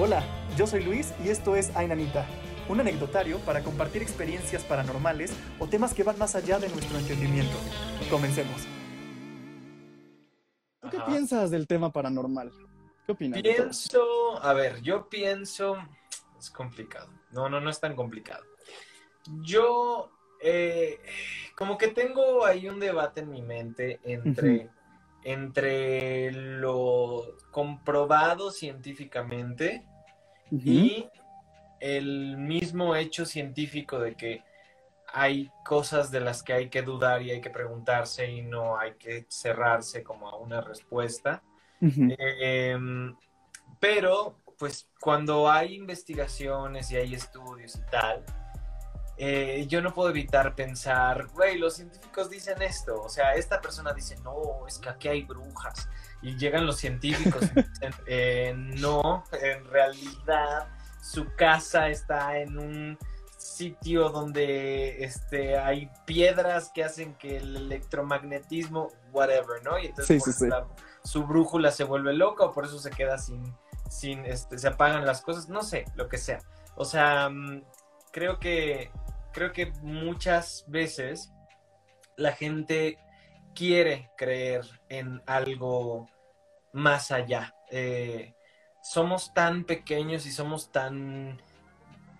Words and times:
Hola, 0.00 0.22
yo 0.56 0.64
soy 0.64 0.84
Luis 0.84 1.12
y 1.24 1.28
esto 1.28 1.56
es 1.56 1.74
Ainanita, 1.74 2.24
un 2.68 2.78
anecdotario 2.78 3.40
para 3.40 3.64
compartir 3.64 4.00
experiencias 4.00 4.62
paranormales 4.62 5.32
o 5.58 5.66
temas 5.66 5.92
que 5.92 6.04
van 6.04 6.16
más 6.16 6.36
allá 6.36 6.60
de 6.60 6.68
nuestro 6.68 6.96
entendimiento. 6.98 7.56
Comencemos. 8.08 8.62
¿Tú 10.80 10.88
qué 10.88 10.98
Ajá. 10.98 11.06
piensas 11.06 11.50
del 11.50 11.66
tema 11.66 11.92
paranormal? 11.92 12.52
¿Qué 13.06 13.10
opinas? 13.10 13.42
Pienso, 13.42 14.40
a 14.40 14.52
ver, 14.52 14.80
yo 14.82 15.08
pienso, 15.08 15.76
es 16.38 16.48
complicado. 16.48 17.10
No, 17.32 17.48
no, 17.48 17.60
no 17.60 17.68
es 17.68 17.80
tan 17.80 17.96
complicado. 17.96 18.44
Yo, 19.40 20.12
eh, 20.40 21.00
como 21.56 21.76
que 21.76 21.88
tengo 21.88 22.46
ahí 22.46 22.68
un 22.68 22.78
debate 22.78 23.22
en 23.22 23.30
mi 23.30 23.42
mente 23.42 23.98
entre, 24.04 24.70
entre 25.24 26.30
lo 26.30 27.36
comprobado 27.50 28.52
científicamente 28.52 29.87
Y 30.50 31.08
el 31.80 32.36
mismo 32.36 32.96
hecho 32.96 33.24
científico 33.26 33.98
de 33.98 34.14
que 34.14 34.42
hay 35.12 35.50
cosas 35.64 36.10
de 36.10 36.20
las 36.20 36.42
que 36.42 36.52
hay 36.52 36.68
que 36.68 36.82
dudar 36.82 37.22
y 37.22 37.30
hay 37.30 37.40
que 37.40 37.50
preguntarse 37.50 38.30
y 38.30 38.42
no 38.42 38.78
hay 38.78 38.94
que 38.94 39.26
cerrarse 39.28 40.02
como 40.02 40.28
a 40.28 40.36
una 40.36 40.60
respuesta. 40.60 41.42
Eh, 41.80 42.76
pero, 43.80 44.38
pues, 44.58 44.88
cuando 45.00 45.50
hay 45.50 45.74
investigaciones 45.74 46.90
y 46.90 46.96
hay 46.96 47.14
estudios 47.14 47.76
y 47.76 47.90
tal, 47.90 48.24
eh, 49.20 49.66
yo 49.68 49.80
no 49.82 49.92
puedo 49.92 50.10
evitar 50.10 50.54
pensar, 50.54 51.26
güey, 51.28 51.58
los 51.58 51.74
científicos 51.74 52.30
dicen 52.30 52.62
esto, 52.62 53.02
o 53.02 53.08
sea, 53.08 53.34
esta 53.34 53.60
persona 53.60 53.92
dice, 53.92 54.16
no, 54.22 54.64
es 54.68 54.78
que 54.78 54.88
aquí 54.88 55.08
hay 55.08 55.22
brujas, 55.22 55.88
y 56.22 56.36
llegan 56.36 56.66
los 56.66 56.76
científicos 56.78 57.42
y 57.54 57.62
dicen, 57.62 57.92
"Eh, 58.06 58.52
no, 58.56 59.24
en 59.40 59.64
realidad 59.66 60.68
su 61.00 61.26
casa 61.36 61.88
está 61.88 62.38
en 62.38 62.58
un 62.58 62.98
sitio 63.36 64.08
donde 64.10 65.04
este, 65.04 65.56
hay 65.58 65.88
piedras 66.06 66.70
que 66.74 66.82
hacen 66.84 67.14
que 67.14 67.36
el 67.36 67.56
electromagnetismo, 67.56 68.88
whatever, 69.12 69.62
¿no? 69.64 69.78
Y 69.78 69.86
entonces 69.86 70.06
Sí, 70.06 70.18
por 70.18 70.32
sí, 70.32 70.38
sí. 70.44 70.48
la- 70.48 70.66
su 71.04 71.24
brújula 71.24 71.70
se 71.70 71.84
vuelve 71.84 72.12
loca 72.14 72.44
o 72.44 72.52
por 72.52 72.64
eso 72.66 72.78
se 72.78 72.90
queda 72.90 73.16
sin, 73.18 73.54
sin 73.88 74.26
este, 74.26 74.58
se 74.58 74.68
apagan 74.68 75.06
las 75.06 75.22
cosas, 75.22 75.48
no 75.48 75.62
sé, 75.62 75.84
lo 75.94 76.08
que 76.08 76.18
sea. 76.18 76.40
O 76.74 76.84
sea, 76.84 77.28
mm, 77.30 77.62
creo 78.12 78.38
que, 78.38 78.90
creo 79.32 79.52
que 79.52 79.66
muchas 79.82 80.64
veces 80.68 81.32
la 82.16 82.32
gente 82.32 82.98
quiere 83.58 84.10
creer 84.16 84.62
en 84.88 85.20
algo 85.26 86.06
más 86.72 87.10
allá. 87.10 87.52
Eh, 87.72 88.36
somos 88.82 89.34
tan 89.34 89.64
pequeños 89.64 90.26
y 90.26 90.30
somos 90.30 90.70
tan, 90.70 91.42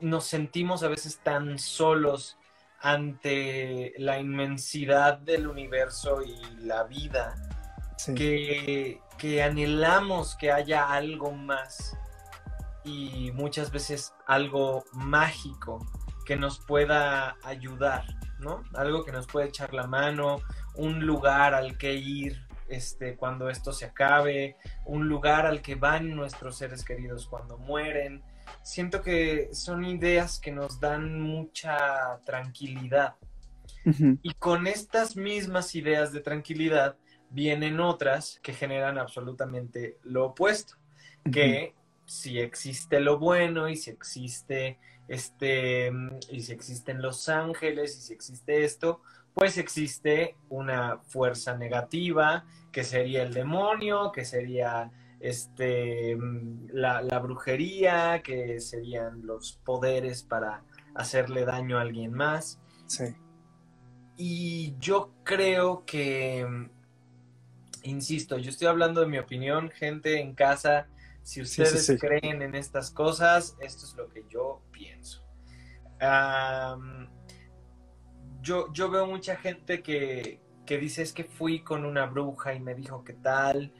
nos 0.00 0.24
sentimos 0.24 0.82
a 0.82 0.88
veces 0.88 1.20
tan 1.22 1.58
solos 1.60 2.36
ante 2.80 3.92
la 3.98 4.18
inmensidad 4.18 5.18
del 5.18 5.46
universo 5.46 6.22
y 6.22 6.40
la 6.66 6.82
vida 6.84 7.34
Sí. 7.96 8.14
que, 8.14 9.00
que 9.16 9.42
anhelamos 9.42 10.36
que 10.36 10.52
haya 10.52 10.92
algo 10.92 11.32
más 11.32 11.96
y 12.84 13.32
muchas 13.32 13.72
veces 13.72 14.12
algo 14.26 14.84
mágico 14.92 15.84
que 16.24 16.36
nos 16.36 16.60
pueda 16.60 17.36
ayudar, 17.42 18.04
¿no? 18.38 18.62
Algo 18.74 19.04
que 19.04 19.10
nos 19.10 19.26
puede 19.26 19.48
echar 19.48 19.74
la 19.74 19.88
mano, 19.88 20.40
un 20.78 21.04
lugar 21.04 21.54
al 21.54 21.76
que 21.76 21.94
ir 21.94 22.46
este, 22.68 23.16
cuando 23.16 23.50
esto 23.50 23.72
se 23.72 23.86
acabe, 23.86 24.56
un 24.86 25.08
lugar 25.08 25.46
al 25.46 25.60
que 25.60 25.74
van 25.74 26.14
nuestros 26.14 26.56
seres 26.56 26.84
queridos 26.84 27.26
cuando 27.26 27.58
mueren. 27.58 28.22
Siento 28.62 29.02
que 29.02 29.50
son 29.52 29.84
ideas 29.84 30.38
que 30.38 30.52
nos 30.52 30.80
dan 30.80 31.20
mucha 31.20 32.20
tranquilidad. 32.24 33.16
Y 34.22 34.34
con 34.34 34.66
estas 34.66 35.16
mismas 35.16 35.74
ideas 35.74 36.12
de 36.12 36.20
tranquilidad 36.20 36.96
vienen 37.30 37.80
otras 37.80 38.38
que 38.42 38.52
generan 38.52 38.98
absolutamente 38.98 39.98
lo 40.02 40.26
opuesto, 40.26 40.74
que 41.32 41.74
si 42.04 42.38
existe 42.38 43.00
lo 43.00 43.18
bueno 43.18 43.68
y 43.68 43.76
si 43.76 43.90
existe 43.90 44.78
este 45.08 45.90
y 46.30 46.42
si 46.42 46.52
existen 46.52 47.00
los 47.00 47.30
ángeles 47.30 47.96
y 47.96 48.00
si 48.02 48.12
existe 48.12 48.64
esto, 48.64 49.00
pues 49.38 49.56
existe 49.56 50.36
una 50.48 50.98
fuerza 50.98 51.56
negativa 51.56 52.44
que 52.72 52.82
sería 52.82 53.22
el 53.22 53.32
demonio, 53.32 54.10
que 54.10 54.24
sería 54.24 54.90
este 55.20 56.16
la, 56.72 57.02
la 57.02 57.18
brujería, 57.20 58.20
que 58.22 58.60
serían 58.60 59.24
los 59.24 59.60
poderes 59.64 60.24
para 60.24 60.64
hacerle 60.96 61.44
daño 61.44 61.78
a 61.78 61.82
alguien 61.82 62.12
más. 62.12 62.60
Sí. 62.86 63.14
Y 64.16 64.74
yo 64.80 65.12
creo 65.22 65.84
que, 65.86 66.44
insisto, 67.84 68.38
yo 68.38 68.50
estoy 68.50 68.66
hablando 68.66 69.00
de 69.00 69.06
mi 69.06 69.18
opinión, 69.18 69.70
gente 69.70 70.20
en 70.20 70.34
casa, 70.34 70.88
si 71.22 71.44
Sí, 71.44 71.46
sí, 71.46 71.62
ustedes 71.62 71.86
sí. 71.86 71.96
creen 71.96 72.42
en 72.42 72.56
estas 72.56 72.90
cosas, 72.90 73.56
esto 73.60 73.86
es 73.86 73.94
lo 73.94 74.08
que 74.08 74.24
yo 74.28 74.62
pienso. 74.72 75.22
Yo, 78.48 78.72
yo 78.72 78.88
veo 78.90 79.06
mucha 79.06 79.36
gente 79.36 79.82
que, 79.82 80.40
que 80.64 80.78
dice 80.78 81.02
es 81.02 81.12
que 81.12 81.24
fui 81.24 81.60
con 81.60 81.84
una 81.84 82.06
bruja 82.06 82.54
y 82.54 82.60
me 82.60 82.74
dijo 82.74 83.04
qué 83.04 83.12
tal 83.12 83.72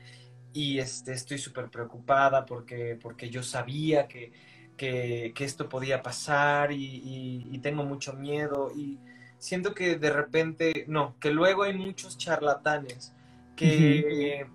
y 0.53 0.79
este, 0.79 1.13
estoy 1.15 1.39
súper 1.39 1.71
preocupada 1.71 2.45
porque, 2.45 2.99
porque 3.01 3.31
yo 3.31 3.43
sabía 3.43 4.07
que, 4.07 4.31
que, 4.77 5.33
que 5.35 5.45
esto 5.45 5.71
podía 5.71 6.03
pasar 6.03 6.71
y, 6.73 6.85
y- 6.85 7.49
y 7.51 7.59
tengo 7.61 7.83
mucho 7.85 8.13
miedo 8.13 8.71
y 8.77 8.99
siento 9.39 9.75
que 9.75 9.97
de 9.97 10.11
repente, 10.11 10.85
no, 10.87 11.19
que 11.19 11.31
luego 11.31 11.63
hay 11.63 11.73
muchos 11.73 12.19
charlatanes 12.19 13.15
que 13.57 14.47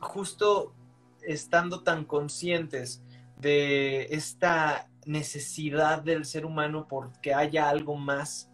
justo 0.00 0.74
estando 1.22 1.84
tan 1.84 2.04
conscientes 2.04 3.00
de 3.36 4.08
esta 4.10 4.88
necesidad 5.06 6.02
del 6.02 6.24
ser 6.24 6.46
humano 6.46 6.86
porque 6.88 7.32
haya 7.32 7.68
algo 7.68 7.94
más 7.96 8.51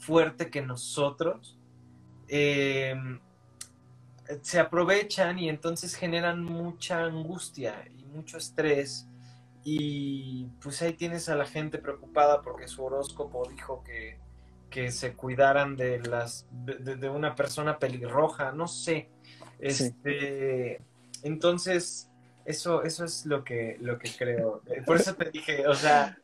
fuerte 0.00 0.50
que 0.50 0.62
nosotros, 0.62 1.56
eh, 2.28 2.94
se 4.42 4.58
aprovechan 4.60 5.38
y 5.38 5.48
entonces 5.48 5.94
generan 5.94 6.44
mucha 6.44 7.04
angustia 7.04 7.84
y 7.96 8.04
mucho 8.04 8.38
estrés 8.38 9.06
y 9.64 10.46
pues 10.62 10.80
ahí 10.82 10.94
tienes 10.94 11.28
a 11.28 11.34
la 11.34 11.46
gente 11.46 11.78
preocupada 11.78 12.40
porque 12.42 12.68
su 12.68 12.84
horóscopo 12.84 13.48
dijo 13.48 13.82
que, 13.84 14.18
que 14.70 14.90
se 14.90 15.12
cuidaran 15.14 15.76
de 15.76 15.98
las 16.00 16.46
de, 16.50 17.08
una 17.10 17.34
persona 17.34 17.78
pelirroja, 17.78 18.52
no 18.52 18.68
sé. 18.68 19.10
Sí. 19.68 19.84
Este, 19.84 20.80
entonces 21.22 22.08
eso 22.46 22.82
eso 22.82 23.04
es 23.04 23.26
lo 23.26 23.44
que 23.44 23.76
lo 23.80 23.98
que 23.98 24.10
creo. 24.10 24.62
Por 24.86 24.96
eso 24.96 25.14
te 25.14 25.30
dije, 25.30 25.66
o 25.66 25.74
sea, 25.74 26.18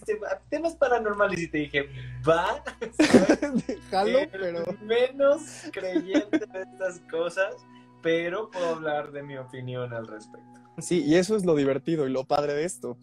dijiste 0.00 0.18
temas 0.48 0.74
paranormales 0.76 1.40
y 1.40 1.48
te 1.48 1.58
dije, 1.58 1.88
va, 2.28 2.62
Déjalo, 3.66 4.18
el 4.18 4.28
pero. 4.28 4.64
menos 4.82 5.42
creyente 5.72 6.38
de 6.38 6.62
estas 6.62 7.00
cosas, 7.10 7.54
pero 8.02 8.50
puedo 8.50 8.66
hablar 8.74 9.12
de 9.12 9.22
mi 9.22 9.36
opinión 9.36 9.92
al 9.92 10.06
respecto. 10.06 10.46
Sí, 10.78 11.02
y 11.04 11.16
eso 11.16 11.36
es 11.36 11.44
lo 11.44 11.54
divertido 11.54 12.06
y 12.06 12.10
lo 12.10 12.24
padre 12.24 12.54
de 12.54 12.64
esto. 12.64 12.98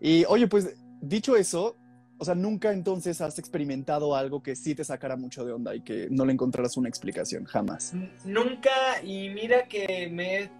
Y 0.00 0.24
oye, 0.26 0.46
pues 0.46 0.76
dicho 1.00 1.36
eso, 1.36 1.76
o 2.18 2.24
sea, 2.24 2.34
nunca 2.34 2.72
entonces 2.72 3.20
has 3.20 3.38
experimentado 3.38 4.14
algo 4.14 4.42
que 4.42 4.54
sí 4.56 4.74
te 4.74 4.84
sacara 4.84 5.16
mucho 5.16 5.44
de 5.44 5.52
onda 5.52 5.74
y 5.74 5.82
que 5.82 6.08
no 6.10 6.24
le 6.24 6.32
encontraras 6.32 6.76
una 6.76 6.88
explicación, 6.88 7.44
jamás. 7.44 7.92
Nunca, 8.24 8.70
y 9.02 9.28
mira 9.30 9.66
que 9.68 10.08
me 10.10 10.38
he 10.38 10.50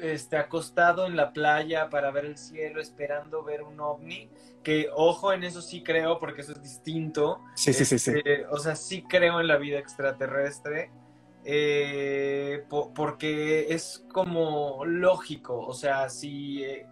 este, 0.00 0.36
acostado 0.36 1.06
en 1.06 1.16
la 1.16 1.32
playa 1.32 1.88
para 1.90 2.10
ver 2.10 2.24
el 2.24 2.36
cielo 2.38 2.80
esperando 2.80 3.42
ver 3.44 3.62
un 3.62 3.78
ovni, 3.80 4.28
que 4.62 4.88
ojo, 4.94 5.32
en 5.32 5.44
eso 5.44 5.60
sí 5.62 5.82
creo 5.82 6.18
porque 6.18 6.40
eso 6.42 6.52
es 6.52 6.62
distinto. 6.62 7.40
Sí, 7.54 7.72
sí, 7.72 7.84
sí, 7.84 7.98
sí. 7.98 8.10
Este, 8.16 8.46
O 8.46 8.58
sea, 8.58 8.74
sí 8.76 9.02
creo 9.02 9.40
en 9.40 9.46
la 9.48 9.56
vida 9.56 9.78
extraterrestre. 9.78 10.90
eh, 11.44 12.64
po- 12.68 12.92
porque 12.94 13.66
es 13.74 14.04
como 14.12 14.84
lógico, 14.84 15.58
o 15.58 15.74
sea, 15.74 16.08
si, 16.08 16.62
eh, 16.62 16.86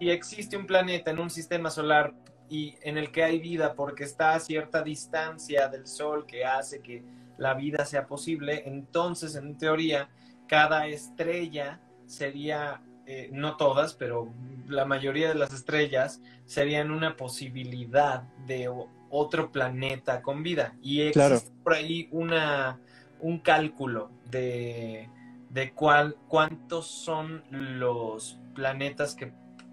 si 0.00 0.10
existe 0.10 0.56
un 0.56 0.66
planeta 0.66 1.12
en 1.12 1.20
un 1.20 1.30
sistema 1.30 1.70
solar 1.70 2.12
y 2.48 2.74
en 2.82 2.98
el 2.98 3.12
que 3.12 3.22
hay 3.22 3.38
vida 3.38 3.74
porque 3.74 4.02
está 4.04 4.34
a 4.34 4.40
cierta 4.40 4.82
distancia 4.82 5.68
del 5.68 5.86
Sol 5.86 6.26
que 6.26 6.44
hace 6.44 6.80
que 6.82 7.04
la 7.38 7.54
vida 7.54 7.84
sea 7.84 8.06
posible, 8.06 8.62
entonces 8.66 9.36
en 9.36 9.56
teoría 9.56 10.08
cada 10.48 10.86
estrella 10.88 11.80
sería, 12.06 12.82
eh, 13.06 13.28
no 13.32 13.56
todas, 13.56 13.94
pero 13.94 14.32
la 14.68 14.84
mayoría 14.84 15.28
de 15.28 15.34
las 15.34 15.52
estrellas 15.52 16.20
serían 16.46 16.90
una 16.90 17.16
posibilidad 17.16 18.22
de 18.46 18.70
otro 19.10 19.52
planeta 19.52 20.22
con 20.22 20.42
vida. 20.42 20.76
Y 20.82 21.02
existe 21.02 21.48
Claro. 21.48 21.62
por 21.62 21.74
ahí 21.74 22.08
una, 22.12 22.80
un 23.20 23.38
cálculo 23.40 24.10
de, 24.30 25.08
de 25.50 25.72
cuál, 25.74 26.16
cuántos 26.28 26.86
son 26.86 27.44
los 27.50 28.40
planetas 28.54 29.14
que 29.14 29.32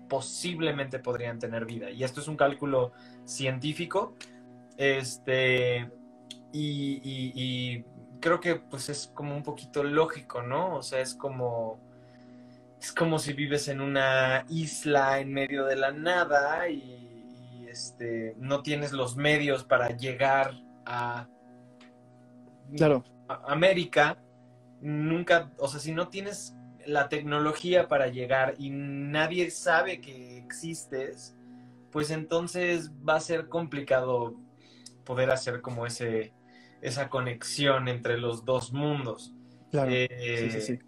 posiblemente 0.10 1.00
podrían 1.00 1.40
tener 1.40 1.66
vida. 1.66 1.90
Y 1.90 2.04
esto 2.04 2.22
es 2.22 2.28
un 2.28 2.36
cálculo 2.38 2.92
científico. 3.26 4.16
Este, 4.78 5.90
y, 6.52 7.00
y 7.04 7.86
creo 8.20 8.40
que 8.40 8.56
pues 8.56 8.90
es 8.90 9.12
como 9.14 9.36
un 9.36 9.44
poquito 9.44 9.84
lógico, 9.84 10.42
¿no? 10.42 10.76
O 10.78 10.84
sea, 10.84 11.00
es 11.02 11.16
como 11.16 11.80
es 12.82 12.92
como 12.92 13.20
si 13.20 13.34
vives 13.34 13.68
en 13.68 13.80
una 13.80 14.44
isla 14.50 15.20
en 15.20 15.32
medio 15.32 15.66
de 15.66 15.76
la 15.76 15.92
nada 15.92 16.68
y, 16.68 17.68
este, 17.70 18.36
no 18.40 18.64
tienes 18.64 18.92
los 18.92 19.16
medios 19.16 19.64
para 19.64 19.96
llegar 19.96 20.56
a, 20.86 21.28
claro. 22.76 23.04
América. 23.48 24.18
Nunca, 24.82 25.52
o 25.58 25.68
sea, 25.68 25.80
si 25.80 25.92
no 25.92 26.08
tienes 26.08 26.56
la 26.88 27.08
tecnología 27.08 27.88
para 27.88 28.08
llegar 28.08 28.56
y 28.58 28.72
nadie 28.72 29.52
sabe 29.52 30.02
que 30.02 30.40
existes, 30.40 31.38
pues 31.92 32.10
entonces 32.10 32.92
va 33.08 33.18
a 33.18 33.20
ser 33.20 33.48
complicado 33.48 34.36
poder 35.06 35.30
hacer 35.30 35.62
como 35.62 35.86
ese, 35.86 36.34
esa 36.82 37.10
conexión 37.10 37.88
entre 37.88 38.18
los 38.18 38.44
dos 38.44 38.74
mundos. 38.74 39.36
Claro. 39.70 39.92
sí, 39.92 40.50
sí, 40.50 40.62
sí. 40.62 40.80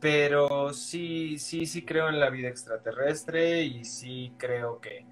Pero 0.00 0.72
sí, 0.72 1.38
sí, 1.38 1.66
sí 1.66 1.84
creo 1.84 2.08
en 2.08 2.18
la 2.18 2.30
vida 2.30 2.48
extraterrestre 2.48 3.62
y 3.62 3.84
sí 3.84 4.32
creo 4.38 4.80
que 4.80 5.04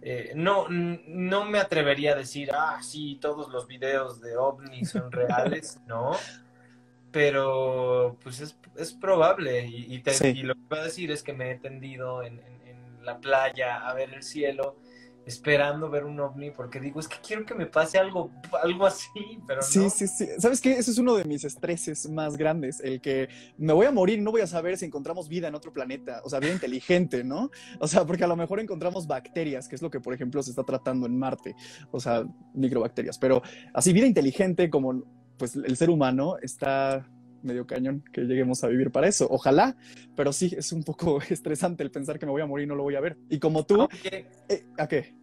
eh, 0.00 0.32
no, 0.34 0.66
no 0.68 1.44
me 1.44 1.58
atrevería 1.58 2.12
a 2.12 2.16
decir, 2.16 2.50
ah, 2.52 2.80
sí, 2.82 3.18
todos 3.20 3.50
los 3.50 3.68
videos 3.68 4.20
de 4.20 4.36
ovnis 4.36 4.90
son 4.90 5.12
reales, 5.12 5.78
¿no? 5.86 6.12
Pero 7.12 8.16
pues 8.22 8.40
es, 8.40 8.58
es 8.76 8.92
probable 8.94 9.66
y, 9.66 9.94
y, 9.94 10.42
lo 10.42 10.54
que 10.54 10.60
voy 10.68 10.78
a 10.78 10.84
decir 10.84 11.10
es 11.10 11.22
que 11.22 11.34
me 11.34 11.50
he 11.50 11.54
tendido 11.56 12.22
en, 12.22 12.40
en 12.66 13.04
la 13.04 13.18
playa 13.20 13.86
a 13.86 13.92
ver 13.92 14.14
el 14.14 14.22
cielo 14.22 14.76
esperando 15.26 15.90
ver 15.90 16.04
un 16.04 16.18
ovni 16.20 16.50
porque 16.50 16.80
digo, 16.80 17.00
es 17.00 17.08
que 17.08 17.16
quiero 17.26 17.44
que 17.44 17.54
me 17.54 17.66
pase 17.66 17.98
algo, 17.98 18.30
algo 18.62 18.86
así, 18.86 19.08
pero 19.46 19.60
no. 19.60 19.66
Sí, 19.66 19.90
sí, 19.90 20.06
sí. 20.08 20.26
¿Sabes 20.38 20.60
qué? 20.60 20.72
Ese 20.72 20.90
es 20.90 20.98
uno 20.98 21.14
de 21.14 21.24
mis 21.24 21.44
estreses 21.44 22.08
más 22.08 22.36
grandes, 22.36 22.80
el 22.80 23.00
que 23.00 23.28
me 23.58 23.72
voy 23.72 23.86
a 23.86 23.92
morir 23.92 24.18
y 24.18 24.22
no 24.22 24.32
voy 24.32 24.40
a 24.40 24.46
saber 24.46 24.76
si 24.76 24.86
encontramos 24.86 25.28
vida 25.28 25.48
en 25.48 25.54
otro 25.54 25.72
planeta, 25.72 26.20
o 26.24 26.30
sea, 26.30 26.40
vida 26.40 26.52
inteligente, 26.52 27.24
¿no? 27.24 27.50
O 27.78 27.86
sea, 27.86 28.04
porque 28.04 28.24
a 28.24 28.28
lo 28.28 28.36
mejor 28.36 28.60
encontramos 28.60 29.06
bacterias, 29.06 29.68
que 29.68 29.76
es 29.76 29.82
lo 29.82 29.90
que, 29.90 30.00
por 30.00 30.14
ejemplo, 30.14 30.42
se 30.42 30.50
está 30.50 30.64
tratando 30.64 31.06
en 31.06 31.18
Marte, 31.18 31.54
o 31.90 32.00
sea, 32.00 32.24
microbacterias, 32.54 33.18
pero 33.18 33.42
así 33.72 33.92
vida 33.92 34.06
inteligente 34.06 34.70
como 34.70 35.02
pues 35.36 35.56
el 35.56 35.76
ser 35.76 35.90
humano 35.90 36.36
está 36.40 37.04
medio 37.42 37.66
cañón 37.66 38.04
que 38.12 38.22
lleguemos 38.22 38.62
a 38.64 38.68
vivir 38.68 38.90
para 38.90 39.08
eso. 39.08 39.26
Ojalá, 39.30 39.76
pero 40.16 40.32
sí, 40.32 40.54
es 40.56 40.72
un 40.72 40.84
poco 40.84 41.20
estresante 41.28 41.82
el 41.82 41.90
pensar 41.90 42.18
que 42.18 42.26
me 42.26 42.32
voy 42.32 42.42
a 42.42 42.46
morir 42.46 42.64
y 42.64 42.68
no 42.68 42.74
lo 42.74 42.82
voy 42.82 42.96
a 42.96 43.00
ver. 43.00 43.16
Y 43.28 43.38
como 43.38 43.64
tú, 43.64 43.88
eh, 44.02 44.66
¿a 44.78 44.86
qué? 44.86 45.14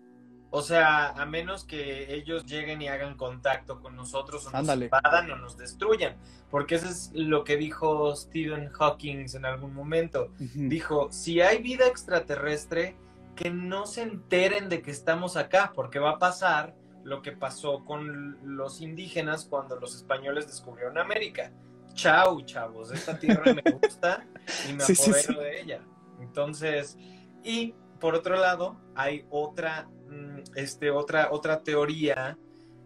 O 0.52 0.64
sea, 0.64 1.10
a 1.10 1.26
menos 1.28 1.64
que 1.64 2.14
ellos 2.14 2.46
lleguen 2.48 2.82
y 2.82 2.88
hagan 2.88 3.16
contacto 3.16 3.80
con 3.82 3.96
nosotros 3.96 4.48
o 4.48 4.52
nos 4.52 4.76
invadan 4.76 5.30
o 5.30 5.36
nos 5.36 5.58
destruyan. 5.58 6.16
Porque 6.50 6.76
eso 6.76 6.88
es 6.88 7.12
lo 7.14 7.44
que 7.44 7.56
dijo 7.56 8.16
Stephen 8.16 8.70
Hawking 8.70 9.28
en 9.32 9.46
algún 9.46 9.76
momento. 9.76 10.32
Dijo, 10.40 11.12
si 11.12 11.42
hay 11.42 11.62
vida 11.62 11.86
extraterrestre, 11.86 12.96
que 13.36 13.52
no 13.52 13.86
se 13.86 14.02
enteren 14.02 14.70
de 14.70 14.82
que 14.82 14.90
estamos 14.90 15.38
acá, 15.38 15.72
porque 15.76 16.00
va 16.00 16.12
a 16.12 16.20
pasar 16.20 16.74
lo 17.04 17.22
que 17.22 17.32
pasó 17.32 17.86
con 17.86 18.38
los 18.58 18.82
indígenas 18.82 19.46
cuando 19.46 19.80
los 19.80 19.96
españoles 19.96 20.48
descubrieron 20.48 20.98
América. 20.98 21.52
Chau, 21.94 22.42
chavos, 22.42 22.92
esta 22.92 23.18
tierra 23.18 23.54
me 23.54 23.72
gusta 23.72 24.26
y 24.70 24.74
me 24.74 24.84
apodero 24.84 25.42
de 25.42 25.62
ella. 25.62 25.82
Entonces, 26.22 26.98
y 27.44 27.74
por 28.00 28.16
otro 28.16 28.38
lado, 28.38 28.80
hay 28.96 29.26
otra 29.30 29.88
Mm, 30.10 30.40
este, 30.56 30.90
otra, 30.90 31.30
otra 31.32 31.62
teoría 31.62 32.38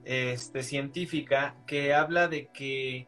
este, 0.03 0.61
científica 0.61 1.55
que 1.65 1.93
habla 1.93 2.27
de 2.27 2.47
que 2.47 3.07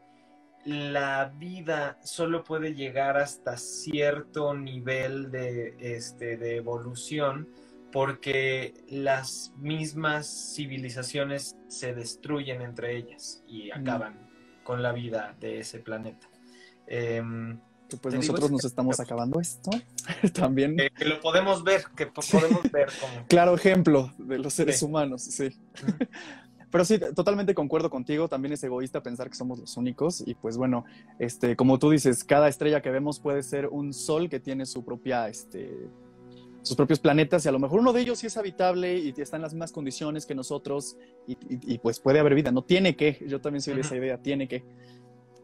la 0.63 1.33
vida 1.38 2.00
solo 2.01 2.44
puede 2.44 2.74
llegar 2.74 3.18
hasta 3.18 3.57
cierto 3.57 4.53
nivel 4.53 5.31
de, 5.31 5.75
este, 5.80 6.38
de 6.38 6.56
evolución 6.56 7.50
porque 7.92 8.74
las 8.89 9.53
mismas 9.57 10.53
civilizaciones 10.56 11.56
se 11.68 11.94
destruyen 11.94 12.62
entre 12.62 12.97
ellas 12.97 13.44
y 13.47 13.69
mm. 13.69 13.83
Con 14.66 14.82
la 14.82 14.92
vida 14.92 15.36
de 15.40 15.60
ese 15.60 15.80
planeta. 15.80 16.28
Em, 16.88 17.60
pues 18.02 18.16
nosotros 18.16 18.50
nos 18.50 18.66
estamos 18.66 19.00
acabando 19.00 19.40
esto 19.40 19.70
también. 20.34 20.76
Que, 20.76 21.06
lo 21.06 21.22
podemos 21.22 21.64
ver, 21.64 21.84
que 21.96 22.08
podemos 22.08 22.64
ver 22.72 22.90
como... 23.00 23.26
Claro 23.30 23.54
ejemplo 23.54 24.12
de 24.18 24.40
los 24.40 24.54
seres 24.54 24.82
humanos, 24.82 25.22
sí. 25.22 25.50
Pero 26.72 26.84
sí, 26.84 27.00
totalmente 27.16 27.54
concuerdo 27.54 27.90
contigo, 27.92 28.28
también 28.28 28.54
es 28.54 28.64
egoísta 28.64 29.02
pensar 29.02 29.30
que 29.30 29.36
somos 29.36 29.60
los 29.60 29.78
únicos 29.78 30.22
y 30.26 30.34
pues 30.34 30.58
bueno, 30.58 30.84
este, 31.20 31.56
como 31.56 31.78
tú 31.80 31.92
dices, 31.92 32.24
cada 32.24 32.50
estrella 32.50 32.82
que 32.82 32.90
vemos 32.90 33.20
puede 33.20 33.44
ser 33.44 33.68
un 33.68 33.94
sol 33.94 34.30
que 34.30 34.40
tiene 34.42 34.66
su 34.66 34.84
propia, 34.84 35.30
este, 35.30 35.88
sus 36.66 36.76
propios 36.76 37.00
planetas 37.00 37.46
y 37.46 37.48
a 37.48 37.52
lo 37.52 37.60
mejor 37.60 37.80
uno 37.80 37.94
de 37.94 38.02
ellos 38.02 38.18
sí 38.18 38.28
es 38.28 38.38
habitable 38.38 38.98
y 38.98 39.14
está 39.18 39.36
en 39.36 39.44
las 39.44 39.54
mismas 39.54 39.72
condiciones 39.72 40.26
que 40.26 40.34
nosotros 40.34 40.98
y, 41.28 41.78
pues 41.78 42.00
puede 42.00 42.20
haber 42.20 42.34
vida, 42.34 42.52
no 42.52 42.64
tiene 42.64 42.96
que, 42.96 43.24
yo 43.28 43.40
también 43.40 43.62
soy 43.62 43.76
de 43.76 43.82
esa 43.82 43.96
idea, 43.96 44.18
tiene 44.18 44.48
que. 44.48 44.64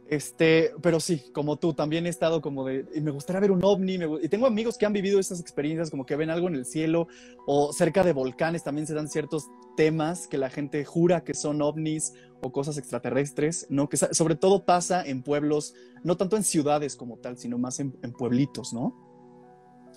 Este, 0.10 0.74
pero 0.82 1.00
sí, 1.00 1.24
como 1.34 1.58
tú, 1.58 1.74
también 1.74 2.06
he 2.06 2.10
estado 2.10 2.42
como 2.42 2.66
de, 2.66 2.86
y 2.94 3.00
me 3.00 3.12
gustaría 3.12 3.40
ver 3.40 3.52
un 3.52 3.64
ovni, 3.64 3.98
y 4.22 4.28
tengo 4.28 4.46
amigos 4.46 4.78
que 4.78 4.86
han 4.86 4.92
vivido 4.92 5.20
esas 5.20 5.40
experiencias, 5.40 5.90
como 5.90 6.06
que 6.06 6.18
ven 6.18 6.30
algo 6.30 6.50
en 6.50 6.56
el 6.56 6.66
cielo, 6.66 7.08
o 7.48 7.72
cerca 7.72 8.04
de 8.04 8.12
volcanes 8.12 8.64
también 8.64 8.88
se 8.88 8.94
dan 8.94 9.08
ciertos 9.08 9.48
temas 9.78 10.28
que 10.28 10.38
la 10.38 10.50
gente 10.50 10.84
jura 10.84 11.24
que 11.24 11.34
son 11.34 11.62
ovnis 11.62 12.14
o 12.42 12.52
cosas 12.52 12.78
extraterrestres, 12.78 13.68
¿no? 13.70 13.88
Que 13.88 13.96
sobre 13.96 14.36
todo 14.36 14.66
pasa 14.66 15.02
en 15.06 15.24
pueblos, 15.24 15.76
no 16.04 16.18
tanto 16.18 16.36
en 16.36 16.44
ciudades 16.44 16.96
como 16.96 17.18
tal, 17.18 17.38
sino 17.38 17.58
más 17.58 17.80
en, 17.80 17.92
pueblitos, 18.18 18.74
¿no? 18.74 19.11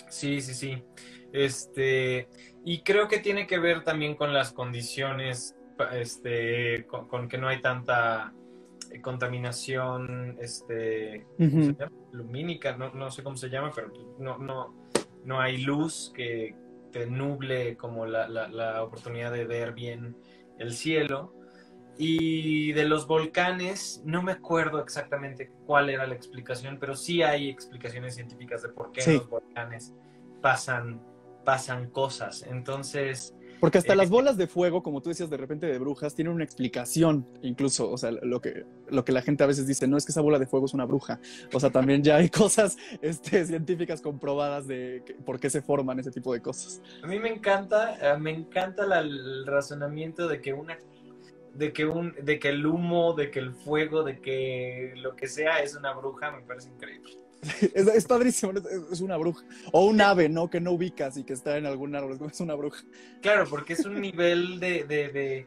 Sí, 0.08 0.40
sí, 0.40 0.54
sí. 0.54 0.82
Este, 1.32 2.28
y 2.64 2.82
creo 2.82 3.08
que 3.08 3.18
tiene 3.18 3.46
que 3.46 3.58
ver 3.58 3.82
también 3.84 4.14
con 4.14 4.32
las 4.32 4.52
condiciones, 4.52 5.56
este, 5.92 6.86
con 6.86 7.28
que 7.28 7.38
no 7.38 7.48
hay 7.48 7.60
tanta 7.60 8.32
contaminación 9.02 10.36
este, 10.40 11.26
lumínica, 12.12 12.76
no, 12.76 12.92
no, 12.94 13.10
sé 13.10 13.22
cómo 13.22 13.36
se 13.36 13.48
llama, 13.48 13.72
pero 13.74 13.92
no, 14.18 14.38
no, 14.38 14.88
no 15.24 15.40
hay 15.40 15.58
luz 15.58 16.12
que 16.14 16.54
te 16.92 17.06
nuble 17.06 17.76
como 17.76 18.06
la, 18.06 18.28
la, 18.28 18.82
oportunidad 18.82 19.32
de 19.32 19.44
ver 19.44 19.72
bien 19.72 20.16
el 20.58 20.72
cielo. 20.72 21.34
Y 21.96 22.72
de 22.72 22.84
los 22.84 23.06
volcanes, 23.06 24.02
no 24.04 24.22
me 24.22 24.32
acuerdo 24.32 24.80
exactamente 24.80 25.52
cuál 25.66 25.90
era 25.90 26.06
la 26.06 26.14
explicación, 26.14 26.78
pero 26.80 26.96
sí 26.96 27.22
hay 27.22 27.48
explicaciones 27.48 28.14
científicas 28.14 28.62
de 28.62 28.68
por 28.70 28.90
qué 28.92 29.02
en 29.04 29.16
los 29.18 29.28
volcanes 29.28 29.94
pasan, 30.40 31.00
pasan 31.44 31.90
cosas. 31.90 32.44
Entonces, 32.48 33.34
porque 33.64 33.78
hasta 33.78 33.94
las 33.94 34.10
bolas 34.10 34.36
de 34.36 34.46
fuego, 34.46 34.82
como 34.82 35.00
tú 35.00 35.08
decías 35.08 35.30
de 35.30 35.38
repente 35.38 35.66
de 35.66 35.78
brujas, 35.78 36.14
tienen 36.14 36.34
una 36.34 36.44
explicación, 36.44 37.26
incluso, 37.40 37.90
o 37.90 37.96
sea, 37.96 38.10
lo 38.10 38.38
que, 38.42 38.66
lo 38.90 39.06
que 39.06 39.12
la 39.12 39.22
gente 39.22 39.42
a 39.42 39.46
veces 39.46 39.66
dice, 39.66 39.88
no 39.88 39.96
es 39.96 40.04
que 40.04 40.12
esa 40.12 40.20
bola 40.20 40.38
de 40.38 40.46
fuego 40.46 40.66
es 40.66 40.74
una 40.74 40.84
bruja, 40.84 41.18
o 41.50 41.58
sea, 41.58 41.70
también 41.70 42.02
ya 42.02 42.16
hay 42.16 42.28
cosas 42.30 42.76
este, 43.00 43.42
científicas 43.46 44.02
comprobadas 44.02 44.66
de 44.66 45.02
por 45.24 45.40
qué 45.40 45.48
se 45.48 45.62
forman 45.62 45.98
ese 45.98 46.10
tipo 46.10 46.34
de 46.34 46.42
cosas. 46.42 46.82
A 47.02 47.06
mí 47.06 47.18
me 47.18 47.30
encanta, 47.30 47.96
eh, 48.02 48.18
me 48.18 48.32
encanta 48.32 48.84
el 49.00 49.46
razonamiento 49.46 50.28
de 50.28 50.42
que 50.42 50.52
una 50.52 50.76
de 51.54 51.72
que 51.72 51.86
un 51.86 52.14
de 52.22 52.38
que 52.38 52.48
el 52.48 52.66
humo, 52.66 53.14
de 53.14 53.30
que 53.30 53.38
el 53.38 53.52
fuego, 53.52 54.02
de 54.02 54.20
que 54.20 54.94
lo 54.96 55.14
que 55.16 55.28
sea 55.28 55.58
es 55.58 55.74
una 55.74 55.92
bruja, 55.92 56.30
me 56.30 56.42
parece 56.42 56.68
increíble. 56.70 57.24
Es, 57.74 58.06
padrísimo, 58.06 58.52
es, 58.90 59.00
una 59.00 59.16
bruja. 59.16 59.44
O 59.72 59.86
un 59.86 60.00
ave, 60.00 60.28
¿no? 60.28 60.48
Que 60.48 60.60
no 60.60 60.72
ubicas 60.72 61.16
y 61.16 61.24
que 61.24 61.34
está 61.34 61.56
en 61.58 61.66
algún 61.66 61.94
árbol, 61.94 62.18
es 62.30 62.40
una 62.40 62.54
bruja. 62.54 62.82
Claro, 63.20 63.46
porque 63.48 63.74
es 63.74 63.84
un 63.84 64.00
nivel 64.00 64.58
de, 64.60 65.46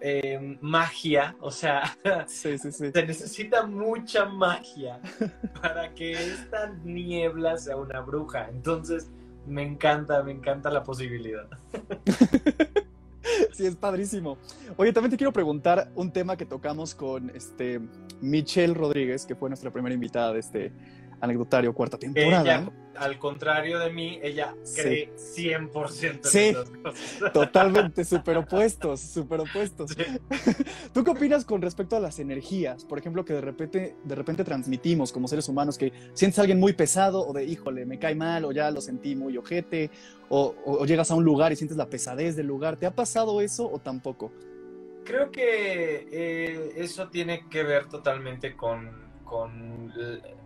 eh, 0.00 0.58
magia, 0.60 1.36
o 1.40 1.50
sea, 1.50 1.96
se 2.26 2.56
necesita 3.06 3.66
mucha 3.66 4.24
magia 4.24 5.00
para 5.60 5.92
que 5.94 6.12
esta 6.12 6.74
niebla 6.82 7.58
sea 7.58 7.76
una 7.76 8.00
bruja. 8.00 8.48
Entonces, 8.48 9.10
me 9.46 9.62
encanta, 9.62 10.22
me 10.22 10.32
encanta 10.32 10.70
la 10.70 10.82
posibilidad. 10.82 11.46
Sí, 13.52 13.66
es 13.66 13.76
padrísimo. 13.76 14.38
Oye, 14.76 14.92
también 14.92 15.10
te 15.10 15.16
quiero 15.16 15.32
preguntar 15.32 15.90
un 15.94 16.12
tema 16.12 16.36
que 16.36 16.44
tocamos 16.44 16.94
con 16.94 17.30
este 17.30 17.80
Michelle 18.20 18.74
Rodríguez, 18.74 19.26
que 19.26 19.34
fue 19.34 19.48
nuestra 19.48 19.70
primera 19.70 19.94
invitada 19.94 20.32
de 20.32 20.40
este, 20.40 20.72
anecdotario, 21.20 21.72
cuarta 21.74 21.98
temporada. 21.98 22.42
Ella, 22.42 22.70
al 22.96 23.18
contrario 23.18 23.78
de 23.80 23.90
mí, 23.92 24.20
ella 24.22 24.54
cree 24.74 25.12
100% 25.16 26.26
en 26.26 26.30
Sí. 26.30 26.38
esas 26.38 26.70
cosas. 26.70 27.32
Totalmente, 27.32 28.04
súper 28.04 28.36
opuestos, 28.36 29.00
súper 29.00 29.40
opuestos. 29.40 29.90
Sí. 29.90 30.04
¿Tú 30.92 31.02
qué 31.02 31.10
opinas 31.10 31.44
con 31.44 31.60
respecto 31.62 31.96
a 31.96 32.00
las 32.00 32.18
energías? 32.20 32.84
Por 32.84 32.98
ejemplo, 32.98 33.24
que 33.24 33.32
de 33.32 33.40
repente, 33.40 33.96
de 34.04 34.14
repente 34.14 34.44
transmitimos 34.44 35.12
como 35.12 35.26
seres 35.28 35.48
humanos 35.48 35.76
que 35.78 35.92
sientes 36.12 36.38
a 36.38 36.42
alguien 36.42 36.60
muy 36.60 36.72
pesado 36.72 37.26
o 37.26 37.32
de, 37.32 37.44
híjole, 37.44 37.84
me 37.86 37.98
cae 37.98 38.14
mal 38.14 38.44
o 38.44 38.52
ya 38.52 38.70
lo 38.70 38.80
sentí 38.80 39.16
muy 39.16 39.36
ojete 39.36 39.90
o, 40.28 40.54
o- 40.64 40.78
o 40.82 40.86
llegas 40.86 41.10
a 41.10 41.14
un 41.16 41.24
lugar 41.24 41.52
y 41.52 41.56
sientes 41.56 41.76
la 41.76 41.88
pesadez 41.88 42.36
del 42.36 42.46
lugar. 42.46 42.76
¿Te 42.76 42.86
ha 42.86 42.94
pasado 42.94 43.40
eso 43.40 43.68
o 43.70 43.78
tampoco? 43.80 44.32
Creo 45.04 45.30
que 45.30 46.08
eh, 46.10 46.72
eso 46.76 47.08
tiene 47.10 47.46
que 47.50 47.62
ver 47.62 47.86
totalmente 47.88 48.56
con, 48.56 49.03
con 49.24 49.92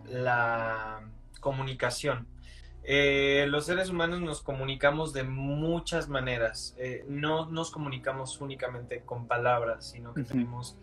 la 0.09 1.01
comunicación. 1.39 2.27
Eh, 2.83 3.45
los 3.49 3.65
seres 3.65 3.89
humanos 3.89 4.21
nos 4.21 4.41
comunicamos 4.41 5.13
de 5.13 5.23
muchas 5.23 6.09
maneras. 6.09 6.75
Eh, 6.77 7.05
no 7.07 7.45
nos 7.45 7.71
comunicamos 7.71 8.39
únicamente 8.41 9.01
con 9.01 9.27
palabras, 9.27 9.91
sino 9.91 10.13
que 10.13 10.23
tenemos 10.23 10.77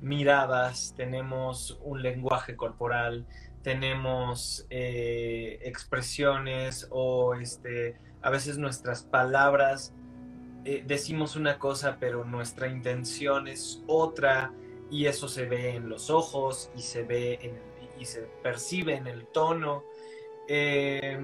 miradas, 0.00 0.92
tenemos 0.96 1.78
un 1.82 2.02
lenguaje 2.02 2.56
corporal, 2.56 3.26
tenemos 3.62 4.66
eh, 4.68 5.58
expresiones 5.62 6.88
o 6.90 7.34
este, 7.34 7.96
a 8.22 8.30
veces 8.30 8.58
nuestras 8.58 9.02
palabras 9.02 9.94
decimos 10.84 11.36
una 11.36 11.60
cosa, 11.60 11.96
pero 12.00 12.24
nuestra 12.24 12.66
intención 12.66 13.46
es 13.46 13.84
otra, 13.86 14.52
y 14.90 15.06
eso 15.06 15.28
se 15.28 15.46
ve 15.46 15.70
en 15.70 15.88
los 15.88 16.10
ojos 16.10 16.70
y 16.76 16.82
se 16.82 17.02
ve 17.02 17.38
en 17.42 17.76
y 17.98 18.04
se 18.04 18.22
percibe 18.42 18.94
en 18.94 19.06
el 19.06 19.26
tono. 19.26 19.84
Eh, 20.48 21.18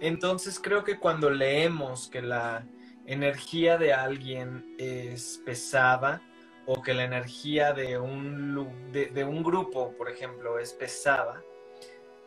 entonces 0.00 0.58
creo 0.60 0.84
que 0.84 0.98
cuando 0.98 1.30
leemos 1.30 2.08
que 2.08 2.22
la 2.22 2.66
energía 3.06 3.76
de 3.78 3.92
alguien 3.92 4.74
es 4.78 5.40
pesada 5.44 6.22
o 6.66 6.82
que 6.82 6.94
la 6.94 7.04
energía 7.04 7.72
de 7.72 7.98
un, 7.98 8.92
de, 8.92 9.24
un 9.24 9.42
grupo, 9.42 9.92
por 9.96 10.10
ejemplo, 10.10 10.58
es 10.58 10.72
pesada, 10.72 11.42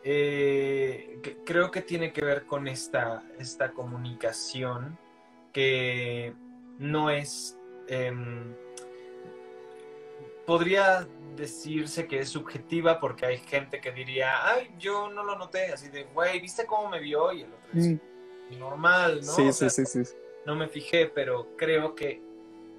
eh, 0.02 1.18
creo 1.46 1.70
que 1.70 1.80
tiene 1.80 2.12
que 2.12 2.22
ver 2.22 2.44
con 2.44 2.68
esta, 2.68 3.22
esta 3.38 3.72
comunicación 3.72 4.98
que 5.52 6.34
no 6.78 7.10
es... 7.10 7.56
em, 7.88 8.54
podría 10.46 11.06
decirse 11.36 12.06
que 12.06 12.20
es 12.20 12.28
subjetiva 12.28 13.00
porque 13.00 13.26
hay 13.26 13.38
gente 13.38 13.80
que 13.80 13.92
diría, 13.92 14.46
ay, 14.46 14.70
yo 14.78 15.10
no 15.10 15.24
lo 15.24 15.36
noté, 15.36 15.72
así 15.72 15.88
de, 15.88 16.04
güey, 16.04 16.40
¿viste 16.40 16.66
cómo 16.66 16.88
me 16.88 17.00
vio? 17.00 17.32
Y 17.32 17.42
el 17.42 17.52
otro 17.52 17.70
dice, 17.72 18.00
normal, 18.58 19.20
¿no? 19.24 19.32
Mm. 19.32 19.36
Sí, 19.36 19.42
O 19.42 19.52
sí, 19.52 19.70
sea, 19.70 19.70
sí, 19.70 20.04
sí. 20.04 20.14
no 20.46 20.54
me 20.54 20.68
fijé, 20.68 21.06
pero 21.06 21.56
creo 21.56 21.94
que 21.94 22.22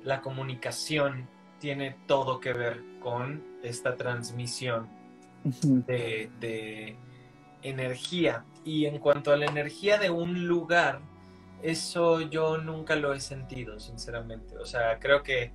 la 0.03 0.21
comunicación 0.21 1.27
tiene 1.59 1.97
todo 2.07 2.39
que 2.39 2.53
ver 2.53 2.81
con 3.01 3.43
esta 3.63 3.95
transmisión 3.95 4.87
de, 5.43 6.29
de 6.39 6.95
energía. 7.61 8.45
Y 8.63 8.85
en 8.85 8.99
cuanto 8.99 9.31
a 9.31 9.37
la 9.37 9.45
energía 9.45 9.97
de 9.97 10.09
un 10.09 10.47
lugar, 10.47 11.01
eso 11.61 12.21
yo 12.21 12.57
nunca 12.57 12.95
lo 12.95 13.13
he 13.13 13.19
sentido, 13.19 13.79
sinceramente. 13.79 14.57
O 14.57 14.65
sea, 14.65 14.99
creo 14.99 15.23
que 15.23 15.51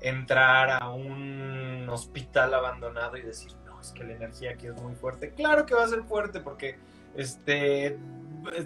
entrar 0.00 0.70
a 0.82 0.88
un 0.90 1.86
hospital 1.88 2.54
abandonado 2.54 3.16
y 3.16 3.22
decir, 3.22 3.52
no, 3.66 3.80
es 3.80 3.90
que 3.92 4.04
la 4.04 4.12
energía 4.14 4.52
aquí 4.52 4.66
es 4.66 4.74
muy 4.80 4.94
fuerte. 4.94 5.30
Claro 5.34 5.66
que 5.66 5.74
va 5.74 5.84
a 5.84 5.88
ser 5.88 6.02
fuerte 6.04 6.40
porque 6.40 6.78
este 7.14 7.98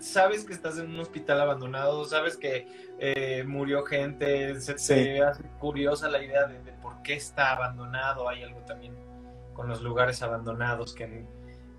sabes 0.01 0.45
que 0.45 0.53
estás 0.53 0.79
en 0.79 0.89
un 0.91 1.01
hospital 1.01 1.41
abandonado, 1.41 2.05
sabes 2.05 2.37
que 2.37 2.69
eh, 3.01 3.43
murió 3.45 3.85
gente, 3.85 4.61
se 4.61 4.79
Sí. 4.79 4.95
te 4.95 5.23
hace 5.23 5.43
curiosa 5.59 6.09
la 6.09 6.23
idea 6.23 6.47
de, 6.47 6.63
de 6.63 6.73
por 6.75 7.03
qué 7.03 7.15
está 7.15 7.53
abandonado. 7.53 8.29
Hay 8.29 8.43
algo 8.45 8.61
también 8.61 8.95
con 9.55 9.69
los 9.69 9.83
lugares 9.83 10.23
abandonados 10.23 10.95
que 10.95 11.27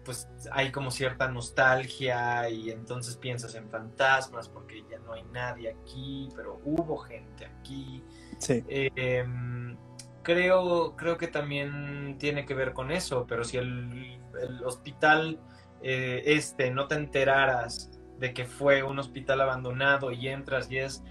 pues 0.05 0.29
hay 0.51 0.71
como 0.71 0.91
cierta 0.91 1.27
nostalgia 1.27 2.49
y 2.49 2.69
entonces 2.69 3.17
piensas 3.17 3.55
en 3.55 3.69
fantasmas 3.69 4.47
porque 4.47 4.85
ya 4.89 4.99
no 4.99 5.13
hay 5.13 5.23
nadie 5.33 5.69
aquí, 5.69 6.29
pero 6.35 6.61
hubo 6.63 6.97
gente 6.97 7.45
aquí. 7.45 8.03
Sí. 8.37 8.63
Eh, 8.67 9.25
creo, 10.21 10.95
creo 10.95 11.17
que 11.17 11.27
también 11.27 12.17
tiene 12.19 12.45
que 12.45 12.53
ver 12.53 12.73
con 12.73 12.91
eso, 12.91 13.25
pero 13.27 13.43
si 13.43 13.57
el, 13.57 14.19
el 14.41 14.63
hospital 14.63 15.39
eh, 15.81 16.23
este 16.25 16.71
no 16.71 16.87
te 16.87 16.95
enteraras 16.95 17.91
de 18.19 18.33
que 18.33 18.45
fue 18.45 18.81
un 18.81 18.97
hospital 18.97 19.41
abandonado 19.41 20.11
y 20.11 20.27
entras 20.29 20.71
y 20.71 20.79
es 20.79 21.03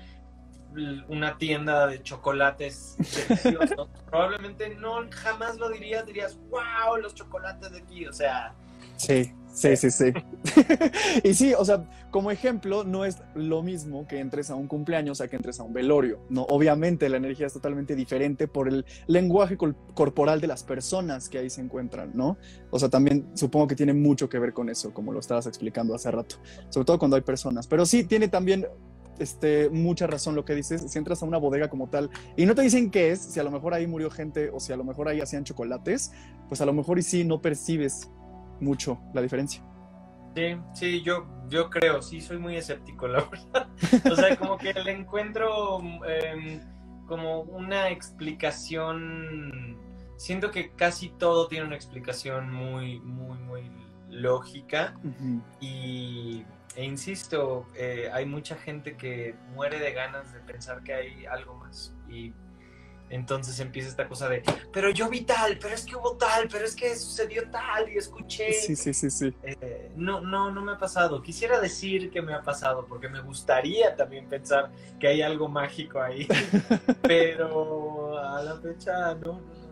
una 1.07 1.39
tienda 1.39 1.87
de 1.87 2.03
chocolates 2.03 2.97
deliciosos, 2.99 3.89
probablemente 4.11 4.75
no 4.75 5.07
jamás 5.11 5.57
lo 5.59 5.69
dirías, 5.69 6.05
dirías, 6.05 6.37
wow, 6.49 6.97
los 7.01 7.15
chocolates 7.15 7.71
de 7.71 7.79
aquí, 7.79 8.07
o 8.07 8.13
sea, 8.13 8.55
Sí, 8.97 9.33
sí, 9.53 9.77
sí, 9.77 9.91
sí. 9.91 10.13
y 11.25 11.35
sí, 11.35 11.55
o 11.55 11.65
sea, 11.65 11.89
como 12.11 12.31
ejemplo, 12.31 12.85
no 12.85 13.05
es 13.05 13.19
lo 13.35 13.63
mismo 13.63 14.07
que 14.07 14.19
entres 14.19 14.51
a 14.51 14.55
un 14.55 14.67
cumpleaños 14.67 15.21
a 15.21 15.29
que 15.29 15.37
entres 15.37 15.61
a 15.61 15.63
un 15.63 15.73
velorio. 15.73 16.21
No, 16.29 16.43
obviamente 16.43 17.09
la 17.09 17.17
energía 17.17 17.47
es 17.47 17.53
totalmente 17.53 17.95
diferente 17.97 18.49
por 18.49 18.69
el 18.69 18.85
lenguaje 19.07 19.57
corporal 19.57 20.41
de 20.41 20.47
las 20.47 20.65
personas 20.65 21.29
que 21.29 21.39
ahí 21.39 21.51
se 21.51 21.61
encuentran, 21.61 22.13
¿no? 22.15 22.37
O 22.71 22.79
sea, 22.79 22.89
también 22.89 23.27
supongo 23.35 23.67
que 23.67 23.77
tiene 23.77 23.95
mucho 23.95 24.29
que 24.29 24.39
ver 24.39 24.53
con 24.53 24.69
eso, 24.69 24.93
como 24.93 25.13
lo 25.13 25.21
estabas 25.21 25.47
explicando 25.47 25.95
hace 25.95 26.11
rato, 26.11 26.37
sobre 26.69 26.85
todo 26.85 26.99
cuando 26.99 27.17
hay 27.17 27.23
personas. 27.23 27.67
Pero 27.67 27.87
sí, 27.87 28.05
tiene 28.05 28.29
también 28.29 28.67
este, 29.19 29.71
mucha 29.71 30.07
razón 30.07 30.35
lo 30.35 30.45
que 30.45 30.55
dices. 30.55 30.85
Si 30.89 30.99
entras 30.99 31.23
a 31.23 31.27
una 31.27 31.39
bodega 31.39 31.69
como 31.69 31.89
tal 31.89 32.11
y 32.37 32.47
no 32.47 32.55
te 32.55 32.63
dicen 32.63 32.91
qué 32.91 33.13
es, 33.13 33.21
si 33.21 33.41
a 33.41 33.45
lo 33.45 33.51
mejor 33.51 33.75
ahí 33.75 33.87
murió 33.87 34.11
gente 34.11 34.51
o 34.51 34.61
si 34.61 34.73
a 34.73 34.77
lo 34.77 34.85
mejor 34.85 35.09
ahí 35.09 35.21
hacían 35.21 35.45
chocolates, 35.45 36.13
pues 36.49 36.61
a 36.61 36.67
lo 36.67 36.73
mejor 36.73 36.99
y 36.99 37.03
sí 37.03 37.25
no 37.25 37.41
percibes 37.41 38.11
mucho 38.61 39.00
la 39.12 39.23
diferencia. 39.23 39.64
Sí, 40.34 40.56
sí, 40.73 41.02
yo, 41.02 41.26
yo 41.49 41.70
creo, 41.70 42.02
sí, 42.02 42.20
soy 42.20 42.38
muy 42.38 42.56
escéptico, 42.56 43.06
la 43.06 43.20
verdad. 43.30 43.68
O 44.11 44.16
sea, 44.16 44.37
como 44.37 44.58
que 44.58 44.73
le 44.75 44.92
encuentro 44.92 45.80
em, 46.06 46.61
como 47.06 47.40
una 47.42 47.90
explicación. 47.90 49.78
Siento 50.16 50.50
que 50.50 50.73
casi 50.73 51.11
todo 51.11 51.49
tiene 51.49 51.66
una 51.66 51.76
explicación 51.76 52.52
muy, 52.52 53.00
muy, 53.00 53.38
muy 53.38 53.70
lógica. 54.11 54.94
Y, 55.61 56.44
e 56.76 56.84
insisto, 56.84 57.66
eh, 57.76 58.11
hay 58.12 58.26
mucha 58.26 58.56
gente 58.56 58.96
que 58.96 59.37
muere 59.54 59.78
de 59.78 59.92
ganas 59.92 60.32
de 60.32 60.40
pensar 60.40 60.82
que 60.82 60.94
hay 60.94 61.26
algo 61.26 61.54
más. 61.56 61.94
Y 62.08 62.32
entonces 63.11 63.61
empieza 63.61 63.88
esta 63.88 64.08
cosa 64.08 64.28
de, 64.28 64.42
pero 64.73 64.90
yo 64.90 65.08
vi 65.08 65.23
tal, 65.23 65.58
pero 65.58 65.75
es 65.75 65.84
que 65.84 65.94
hubo 65.96 66.16
tal, 66.16 66.49
pero 66.49 66.64
es 66.64 66.75
que 66.75 66.96
sucedió 66.96 67.49
tal 67.50 67.88
y 67.92 67.99
escuché. 67.99 68.52
Sí, 68.52 68.75
sí, 68.76 68.94
sí, 68.94 69.11
sí. 69.11 69.34
Eh, 69.42 69.92
no, 69.96 70.20
no, 70.20 70.50
no 70.50 70.62
me 70.62 70.73
ha 70.73 70.78
pasado. 70.78 71.23
Quisiera 71.23 71.61
decir 71.61 72.11
que 72.11 72.23
me 72.23 72.34
ha 72.34 72.42
pasado 72.42 72.87
porque 72.87 73.08
me 73.08 73.20
gustaría 73.20 73.94
también 73.94 74.28
pensar 74.28 74.70
que 74.99 75.08
hay 75.08 75.23
algo 75.23 75.49
mágico 75.49 76.00
ahí, 76.00 76.26
pero 77.02 78.18
a 78.18 78.42
la 78.42 78.56
fecha 78.56 79.14
no. 79.14 79.32
no, 79.32 79.40
no. 79.40 79.63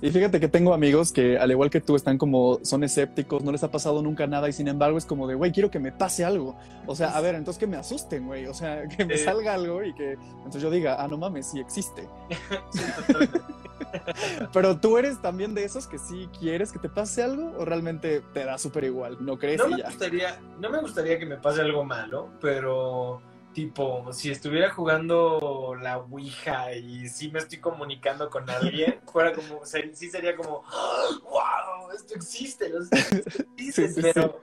Y 0.00 0.10
fíjate 0.10 0.38
que 0.38 0.46
tengo 0.48 0.74
amigos 0.74 1.10
que, 1.12 1.38
al 1.38 1.50
igual 1.50 1.70
que 1.70 1.80
tú, 1.80 1.96
están 1.96 2.18
como, 2.18 2.60
son 2.62 2.84
escépticos, 2.84 3.42
no 3.42 3.50
les 3.50 3.64
ha 3.64 3.70
pasado 3.70 4.00
nunca 4.00 4.26
nada 4.28 4.48
y 4.48 4.52
sin 4.52 4.68
embargo 4.68 4.96
es 4.96 5.04
como 5.04 5.26
de, 5.26 5.34
güey, 5.34 5.50
quiero 5.50 5.70
que 5.72 5.80
me 5.80 5.90
pase 5.90 6.24
algo. 6.24 6.56
O 6.86 6.94
sea, 6.94 7.16
a 7.16 7.20
ver, 7.20 7.34
entonces 7.34 7.58
que 7.58 7.66
me 7.66 7.76
asusten, 7.76 8.26
güey. 8.26 8.46
O 8.46 8.54
sea, 8.54 8.86
que 8.96 9.04
me 9.04 9.14
Eh. 9.14 9.18
salga 9.18 9.54
algo 9.54 9.82
y 9.82 9.92
que 9.94 10.12
entonces 10.12 10.62
yo 10.62 10.70
diga, 10.70 10.96
ah, 11.02 11.08
no 11.08 11.18
mames, 11.18 11.46
sí 11.50 11.58
existe. 11.60 12.08
Sí. 12.72 12.82
Pero 14.52 14.78
tú 14.78 14.98
eres 14.98 15.20
también 15.22 15.54
de 15.54 15.64
esos 15.64 15.86
que 15.86 15.98
sí 15.98 16.28
quieres 16.38 16.72
que 16.72 16.78
te 16.78 16.88
pase 16.88 17.22
algo 17.22 17.54
o 17.58 17.64
realmente 17.64 18.22
te 18.34 18.44
da 18.44 18.58
súper 18.58 18.84
igual, 18.84 19.16
no 19.20 19.38
crees 19.38 19.58
No 19.58 19.68
me, 19.68 19.78
ya. 19.78 19.86
gustaría, 19.86 20.38
no 20.60 20.68
me 20.70 20.80
gustaría 20.80 21.18
que 21.18 21.24
me 21.26 21.36
pase 21.38 21.62
algo 21.62 21.84
malo, 21.84 22.28
pero 22.40 23.22
tipo, 23.52 24.12
si 24.12 24.30
estuviera 24.30 24.70
jugando 24.70 25.74
la 25.80 25.98
Ouija 25.98 26.72
y 26.74 27.08
sí 27.08 27.30
me 27.30 27.38
estoy 27.40 27.58
comunicando 27.58 28.30
con 28.30 28.48
alguien, 28.48 29.00
fuera 29.12 29.32
como, 29.32 29.64
ser- 29.64 29.94
sí 29.94 30.10
sería 30.10 30.36
como, 30.36 30.62
wow, 31.22 31.90
esto 31.94 32.14
existe, 32.14 32.68
lo 32.68 32.80
existe, 32.92 33.44
Sí, 33.56 33.88
sí, 33.88 34.00
pero, 34.00 34.42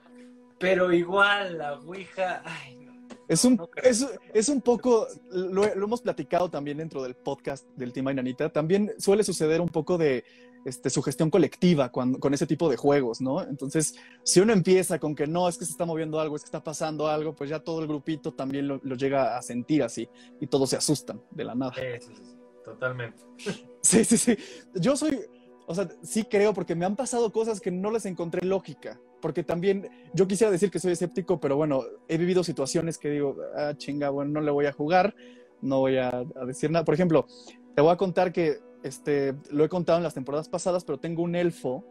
pero 0.60 0.92
igual 0.92 1.58
la 1.58 1.74
Ouija, 1.80 2.42
ay, 2.46 2.78
no. 2.78 2.86
Es 3.28 3.44
un, 3.44 3.56
No 3.56 3.70
es, 3.82 4.06
es 4.34 4.50
un 4.50 4.62
poco, 4.62 5.08
lo, 5.32 5.64
lo 5.76 5.86
hemos 5.86 6.02
platicado 6.02 6.50
también 6.50 6.78
dentro 6.78 7.02
del 7.02 7.16
podcast 7.16 7.66
del 7.76 7.92
Team 7.94 8.08
Ainanita, 8.08 8.50
también 8.50 8.94
suele 9.00 9.24
suceder 9.24 9.62
un 9.62 9.70
poco 9.70 9.98
de 9.98 10.24
este, 10.66 10.90
sugestión 10.90 11.30
colectiva 11.30 11.90
cuando, 11.90 12.20
con 12.20 12.34
ese 12.34 12.48
tipo 12.48 12.70
de 12.70 12.76
juegos, 12.76 13.22
¿no? 13.22 13.42
Entonces, 13.42 13.96
si 14.24 14.40
uno 14.40 14.52
empieza 14.52 15.00
con 15.00 15.16
que 15.16 15.28
no, 15.28 15.48
es 15.48 15.58
que 15.58 15.66
se 15.66 15.72
está 15.72 15.86
moviendo 15.86 16.20
algo, 16.20 16.36
es 16.36 16.42
que 16.42 16.48
está 16.48 16.64
pasando 16.64 17.08
algo, 17.08 17.36
pues 17.36 17.50
ya 17.50 17.60
todo 17.60 17.82
el 17.82 17.88
grupito 17.88 18.34
también 18.34 18.68
lo, 18.68 18.82
lo 18.84 18.96
llega 18.96 19.38
a 19.38 19.42
sentir 19.42 19.84
así 19.84 20.10
y 20.42 20.48
todos 20.48 20.72
se 20.72 20.78
asustan 20.78 21.22
de 21.32 21.44
la 21.44 21.56
nada. 21.56 21.74
Sí, 21.76 21.82
sí, 22.00 22.16
sí, 22.16 22.24
sí, 22.26 22.38
totalmente. 22.64 23.24
Sí, 23.86 24.04
sí, 24.04 24.18
sí. 24.18 24.36
Yo 24.74 24.98
soy, 24.98 25.20
o 25.68 25.76
sea, 25.76 25.88
sí 26.02 26.24
creo 26.24 26.56
porque 26.56 26.74
me 26.74 26.86
han 26.86 26.96
pasado 26.96 27.32
cosas 27.32 27.62
que 27.62 27.70
no 27.70 27.92
les 27.92 28.08
encontré 28.08 28.44
lógica. 28.46 29.00
porque 29.22 29.44
también 29.44 29.90
yo 30.14 30.28
quisiera 30.28 30.52
decir 30.52 30.72
que 30.72 30.80
soy 30.80 30.94
escéptico, 30.94 31.40
pero 31.40 31.56
bueno, 31.56 31.84
he 32.08 32.18
vivido 32.18 32.44
situaciones 32.44 32.98
que 32.98 33.10
digo, 33.10 33.38
ah, 33.56 33.74
chinga, 33.78 34.10
bueno, 34.10 34.32
no 34.32 34.42
le 34.42 34.52
voy 34.52 34.66
a 34.66 34.72
jugar, 34.72 35.16
no 35.62 35.80
voy 35.80 35.98
a, 35.98 36.26
decir 36.46 36.72
nada. 36.72 36.86
Por 36.86 36.94
ejemplo, 36.94 37.28
te 37.76 37.82
voy 37.82 37.92
a 37.92 37.98
contar 37.98 38.32
que 38.32 38.60
este, 38.86 39.34
lo 39.50 39.66
he 39.66 39.70
contado 39.70 39.98
en 39.98 40.04
las 40.04 40.14
temporadas 40.14 40.48
pasadas, 40.48 40.84
pero 40.84 41.00
tengo 41.00 41.24
un 41.24 41.36
elfo, 41.36 41.84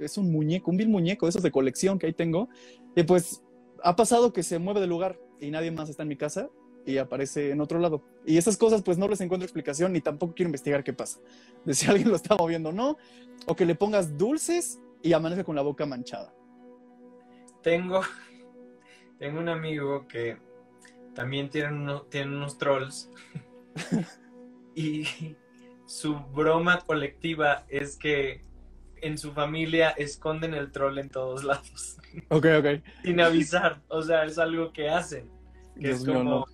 es 0.00 0.16
un 0.16 0.32
muñeco, 0.32 0.70
un 0.70 0.78
vil 0.78 0.88
muñeco, 0.88 1.26
de 1.26 1.30
esos 1.30 1.42
de 1.42 1.50
colección 1.50 1.98
que 1.98 2.06
ahí 2.06 2.14
tengo, 2.14 2.48
y 2.96 3.02
pues 3.02 3.42
ha 3.82 3.94
pasado 3.94 4.32
que 4.32 4.42
se 4.42 4.58
mueve 4.58 4.80
de 4.80 4.86
lugar 4.86 5.20
y 5.38 5.50
nadie 5.50 5.70
más 5.70 5.90
está 5.90 6.02
en 6.02 6.08
mi 6.08 6.16
casa 6.16 6.48
y 6.86 6.96
aparece 6.96 7.50
en 7.50 7.60
otro 7.60 7.78
lado. 7.78 8.02
Y 8.24 8.38
esas 8.38 8.56
cosas 8.56 8.82
pues 8.82 8.96
no 8.96 9.06
les 9.06 9.20
encuentro 9.20 9.44
explicación 9.44 9.92
ni 9.92 10.00
tampoco 10.00 10.34
quiero 10.34 10.48
investigar 10.48 10.82
qué 10.82 10.94
pasa. 10.94 11.20
De 11.66 11.74
si 11.74 11.86
alguien 11.90 12.08
lo 12.08 12.16
está 12.16 12.36
moviendo 12.36 12.70
o 12.70 12.72
no, 12.72 12.96
o 13.46 13.54
que 13.54 13.66
le 13.66 13.74
pongas 13.74 14.16
dulces 14.16 14.80
y 15.02 15.12
amanece 15.12 15.44
con 15.44 15.56
la 15.56 15.62
boca 15.62 15.84
manchada. 15.84 16.32
Tengo, 17.62 18.00
tengo 19.18 19.40
un 19.40 19.50
amigo 19.50 20.06
que 20.08 20.38
también 21.14 21.50
tiene, 21.50 21.68
unos 22.24 22.56
trolls 22.56 23.10
y 24.74 25.04
su 25.90 26.14
broma 26.14 26.78
colectiva 26.78 27.64
es 27.68 27.96
que 27.96 28.44
en 29.02 29.18
su 29.18 29.32
familia 29.32 29.90
esconden 29.90 30.54
el 30.54 30.70
troll 30.70 30.98
en 30.98 31.10
todos 31.10 31.42
lados. 31.42 31.96
Ok, 32.28 32.44
ok. 32.58 32.66
Sin 33.04 33.20
avisar. 33.20 33.82
O 33.86 34.02
sea, 34.02 34.24
es 34.24 34.36
algo 34.36 34.72
que 34.72 34.88
hacen. 34.88 35.30
Que 35.80 35.90
es 35.90 36.04
como, 36.04 36.44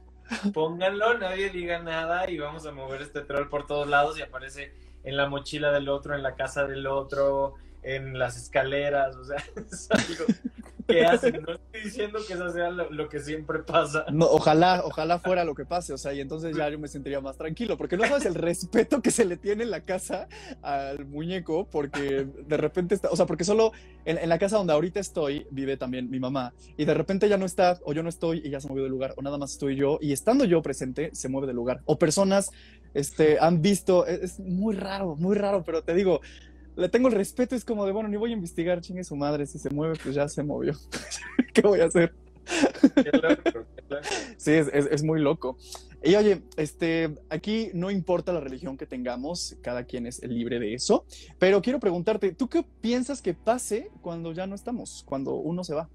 pónganlo, 0.53 1.17
nadie 1.17 1.49
diga 1.49 1.79
nada 1.79 2.29
y 2.31 2.37
vamos 2.37 2.67
a 2.67 2.73
mover 2.73 3.01
este 3.01 3.23
troll 3.23 3.49
por 3.49 3.67
todos 3.67 3.89
lados 3.89 4.19
y 4.19 4.23
aparece 4.23 4.75
en 5.03 5.17
la 5.17 5.31
mochila 5.31 5.73
del 5.73 5.89
otro, 5.89 6.15
en 6.15 6.23
la 6.23 6.35
casa 6.35 6.67
del 6.67 6.87
otro, 6.87 7.55
en 7.83 8.19
las 8.19 8.37
escaleras, 8.37 9.17
o 9.17 9.25
sea, 9.25 9.37
es 9.57 9.89
algo 9.91 10.27
que 10.87 11.05
hacen. 11.05 11.43
No 11.43 11.55
estoy 11.55 11.83
diciendo 11.83 12.19
que 12.27 12.35
eso 12.35 12.51
sea 12.51 12.71
lo, 12.71 13.09
que 13.09 13.21
siempre 13.21 13.61
pasa. 13.61 14.05
No, 14.13 14.27
ojalá, 14.27 14.83
ojalá 14.85 15.19
fuera 15.19 15.45
lo 15.45 15.55
que 15.55 15.65
pase, 15.65 15.93
o 15.93 15.99
sea, 15.99 16.13
y 16.13 16.21
entonces 16.21 16.57
ya 16.57 16.69
yo 16.69 16.79
me 16.79 16.89
sentiría 16.89 17.21
más 17.21 17.37
tranquilo, 17.37 17.77
porque 17.77 17.97
no 17.97 18.05
sabes 18.07 18.27
el 18.27 18.35
respeto 18.35 19.03
que 19.03 19.11
se 19.11 19.25
le 19.25 19.37
tiene 19.37 19.65
en 19.65 19.71
la 19.71 19.81
casa 19.81 20.29
al 20.63 21.07
muñeco, 21.07 21.69
porque 21.71 22.27
de 22.47 22.57
repente 22.57 22.95
está, 22.95 23.11
o 23.11 23.17
sea, 23.17 23.27
porque 23.27 23.45
solo 23.45 23.73
en, 24.05 24.29
la 24.29 24.39
casa 24.39 24.57
donde 24.57 24.73
ahorita 24.73 25.01
estoy 25.01 25.47
vive 25.51 25.77
también 25.77 26.11
mi 26.11 26.21
mamá, 26.21 26.53
y 26.77 26.85
de 26.85 26.95
repente 26.95 27.29
ya 27.29 27.37
no 27.37 27.47
está, 27.47 27.79
o 27.85 27.93
yo 27.93 28.03
no 28.03 28.09
estoy 28.09 28.43
y 28.45 28.51
ya 28.51 28.61
se 28.61 28.69
movió 28.69 28.85
de 28.85 28.91
lugar, 28.91 29.15
o 29.17 29.23
nada 29.23 29.39
más 29.39 29.53
estoy 29.53 29.77
yo, 29.77 29.99
y 30.01 30.13
estando 30.13 30.45
yo 30.45 30.63
presente, 30.63 31.11
se 31.15 31.29
mueve 31.29 31.47
de 31.47 31.55
lugar, 31.55 31.81
o 31.85 31.99
personas 31.99 32.51
este, 32.95 33.39
han 33.41 33.63
visto, 33.63 34.07
es, 34.07 34.21
es 34.23 34.41
muy 34.41 34.75
raro, 34.75 35.17
muy 35.17 35.37
raro, 35.37 35.63
pero 35.65 35.83
te 35.83 35.95
digo, 35.95 36.21
le 36.77 36.89
tengo 36.89 37.09
el 37.09 37.15
respeto, 37.15 37.55
es 37.55 37.65
como 37.65 37.87
de, 37.87 37.93
bueno, 37.93 38.09
ni 38.09 38.17
voy 38.17 38.31
a 38.31 38.35
investigar, 38.35 38.81
chingue 38.81 39.05
su 39.05 39.17
madre, 39.17 39.47
si 39.47 39.59
se 39.59 39.71
mueve, 39.71 39.99
pues 40.03 40.15
ya 40.15 40.29
se 40.29 40.43
movió. 40.43 40.75
¿Qué 41.53 41.63
voy 41.63 41.81
a 41.81 41.87
hacer? 41.87 42.15
Sí, 44.37 44.53
es, 44.53 45.03
muy 45.03 45.21
loco. 45.21 45.57
Y 46.03 46.15
oye, 46.15 46.43
este, 46.57 47.15
aquí 47.31 47.71
no 47.75 47.91
importa 47.91 48.33
la 48.33 48.41
religión 48.41 48.77
que 48.77 48.87
tengamos, 48.87 49.57
cada 49.63 49.85
quien 49.85 50.07
es 50.07 50.23
libre 50.23 50.61
de 50.61 50.75
eso, 50.75 51.05
pero 51.39 51.63
quiero 51.63 51.81
preguntarte, 51.81 52.33
¿tú 52.33 52.49
qué 52.49 52.65
piensas 52.81 53.23
que 53.23 53.35
pase 53.35 53.91
cuando 54.03 54.33
ya 54.33 54.47
no 54.47 54.55
estamos, 54.55 55.03
cuando 55.07 55.35
uno 55.35 55.65
se 55.65 55.75
va? 55.75 55.89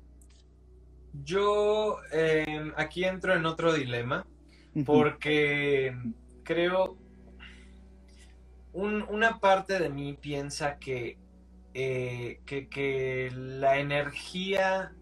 Yo 1.23 1.97
em, 2.11 2.73
aquí 2.75 3.03
entro 3.03 3.33
en 3.33 3.45
otro 3.45 3.73
dilema, 3.73 4.25
porque 4.85 5.93
creo, 6.43 6.97
una 8.73 9.39
parte 9.39 9.79
de 9.79 9.89
mí 9.89 10.13
piensa 10.13 10.79
que, 10.79 11.17
eh, 11.73 12.41
que, 12.45 13.31
la 13.33 13.79
energía 13.79 14.93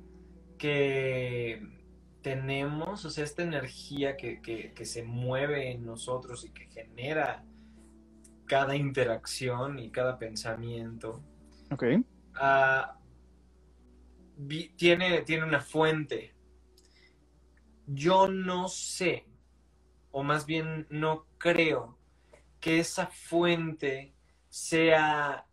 que 0.58 1.62
tenemos, 2.22 3.06
o 3.06 3.10
sea, 3.10 3.24
esta 3.24 3.44
energía 3.44 4.18
que, 4.18 4.74
se 4.84 5.04
mueve 5.04 5.72
en 5.72 5.86
nosotros 5.86 6.46
y 6.46 6.52
que 6.52 6.66
genera 6.68 7.46
cada 8.46 8.76
interacción 8.76 9.78
y 9.78 9.92
cada 9.92 10.18
pensamiento, 10.18 11.24
ah, 12.36 12.98
tiene, 14.76 15.22
tiene 15.22 15.44
una 15.44 15.62
fuente. 15.62 16.34
Yo 17.86 18.28
no 18.28 18.68
sé, 18.68 19.26
o 20.12 20.24
más 20.24 20.46
bien 20.46 20.88
no 20.90 21.26
creo 21.38 21.99
que 22.60 22.80
esa 22.80 23.08
fuente 23.08 24.13
sea, 24.50 25.45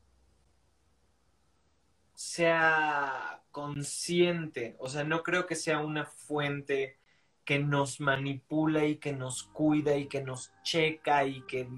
sea 2.15 3.43
consciente, 3.51 4.77
o 4.79 4.89
sea, 4.89 5.05
no 5.05 5.23
creo 5.23 5.47
que 5.47 5.55
sea 5.55 5.81
una 5.81 6.05
fuente 6.05 6.99
que 7.45 7.59
nos 7.59 8.01
manipula 8.01 8.85
y 8.87 8.97
que 8.97 9.13
nos 9.13 9.45
cuida 9.45 9.97
y 9.97 10.09
que 10.09 10.23
nos 10.23 10.53
checa 10.63 11.25
y 11.25 11.43
que 11.43 11.69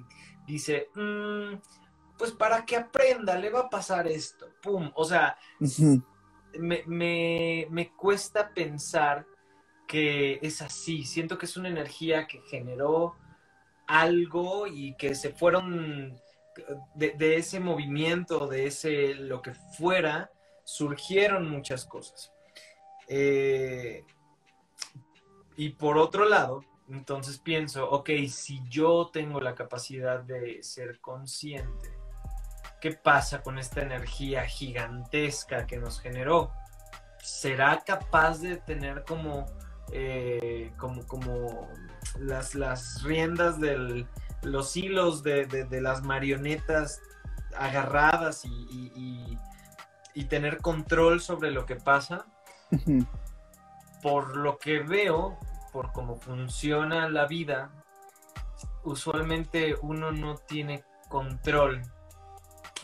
dice, 0.47 0.89
mm, 0.95 1.57
pues 2.17 2.33
para 2.33 2.65
que 2.65 2.77
aprenda, 2.77 3.39
le 3.39 3.51
va 3.51 3.61
a 3.61 3.71
pasar 3.71 4.09
esto, 4.09 4.49
¡pum! 4.63 4.91
O 4.95 5.05
sea, 5.05 5.37
me, 6.59 7.67
me 7.71 7.93
cuesta 7.97 8.53
pensar 8.55 9.27
que 9.87 10.39
es 10.43 10.63
así, 10.63 11.05
siento 11.05 11.37
que 11.37 11.47
es 11.47 11.57
una 11.57 11.69
energía 11.69 12.27
que 12.27 12.41
generó 12.49 13.15
algo 13.89 14.67
y 14.67 14.95
que 14.97 15.15
se 15.15 15.31
fueron 15.31 16.21
de, 16.95 17.37
ese 17.37 17.59
movimiento, 17.59 18.47
de 18.47 18.67
ese 18.67 19.15
lo 19.15 19.43
que 19.43 19.55
fuera, 19.55 20.31
surgieron 20.65 21.51
muchas 21.51 21.85
cosas. 21.85 22.33
Eh, 23.09 24.05
y 25.57 25.71
por 25.71 25.99
otro 25.99 26.29
lado, 26.29 26.63
entonces 26.89 27.39
pienso, 27.39 27.91
ok, 27.91 28.11
si 28.29 28.61
yo 28.69 29.11
tengo 29.13 29.41
la 29.41 29.55
capacidad 29.55 30.21
de 30.21 30.63
ser 30.63 31.01
consciente, 31.01 31.89
¿qué 32.81 32.93
pasa 32.93 33.43
con 33.43 33.59
esta 33.59 33.83
energía 33.83 34.45
gigantesca 34.45 35.67
que 35.67 35.79
nos 35.79 36.01
generó? 36.01 36.53
¿Será 37.23 37.83
capaz 37.85 38.41
de 38.41 38.57
tener 38.57 39.05
como 39.05 39.47
eh, 39.93 40.73
como, 40.77 41.07
como 41.07 41.69
las, 42.19 42.55
las 42.55 43.03
riendas 43.03 43.61
de 43.61 44.07
los 44.43 44.77
hilos 44.77 45.23
de, 45.23 45.67
las 45.81 46.03
marionetas 46.03 47.01
agarradas 47.57 48.45
y, 48.45 49.39
tener 50.29 50.59
control 50.59 51.21
sobre 51.21 51.51
lo 51.51 51.65
que 51.65 51.77
pasa. 51.77 52.27
por 54.03 54.37
lo 54.37 54.59
que 54.59 54.81
veo, 54.81 55.39
por 55.73 55.93
cómo 55.93 56.17
funciona 56.17 57.09
la 57.09 57.27
vida, 57.27 57.71
usualmente 58.85 59.75
uno 59.81 60.13
no 60.13 60.37
tiene 60.37 60.85
control 61.09 61.83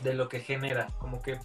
de 0.02 0.14
lo 0.14 0.28
que 0.28 0.40
genera. 0.40 0.88
Como 0.98 1.20
que 1.22 1.38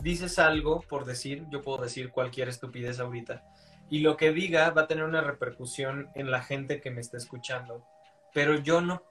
dices 0.00 0.38
algo 0.38 0.80
por 0.80 1.04
decir, 1.04 1.46
yo 1.50 1.62
puedo 1.62 1.82
decir 1.82 2.10
cualquier 2.10 2.48
estupidez 2.48 3.00
ahorita, 3.00 3.44
y 3.92 3.98
lo 3.98 4.16
que 4.16 4.32
diga 4.32 4.70
va 4.70 4.82
a 4.82 4.86
tener 4.86 5.04
una 5.04 5.20
repercusión 5.20 6.08
en 6.14 6.30
la 6.30 6.40
gente 6.40 6.80
que 6.80 6.90
me 6.90 7.02
está 7.02 7.18
escuchando. 7.18 7.84
Pero 8.32 8.56
yo 8.56 8.80
no, 8.80 9.02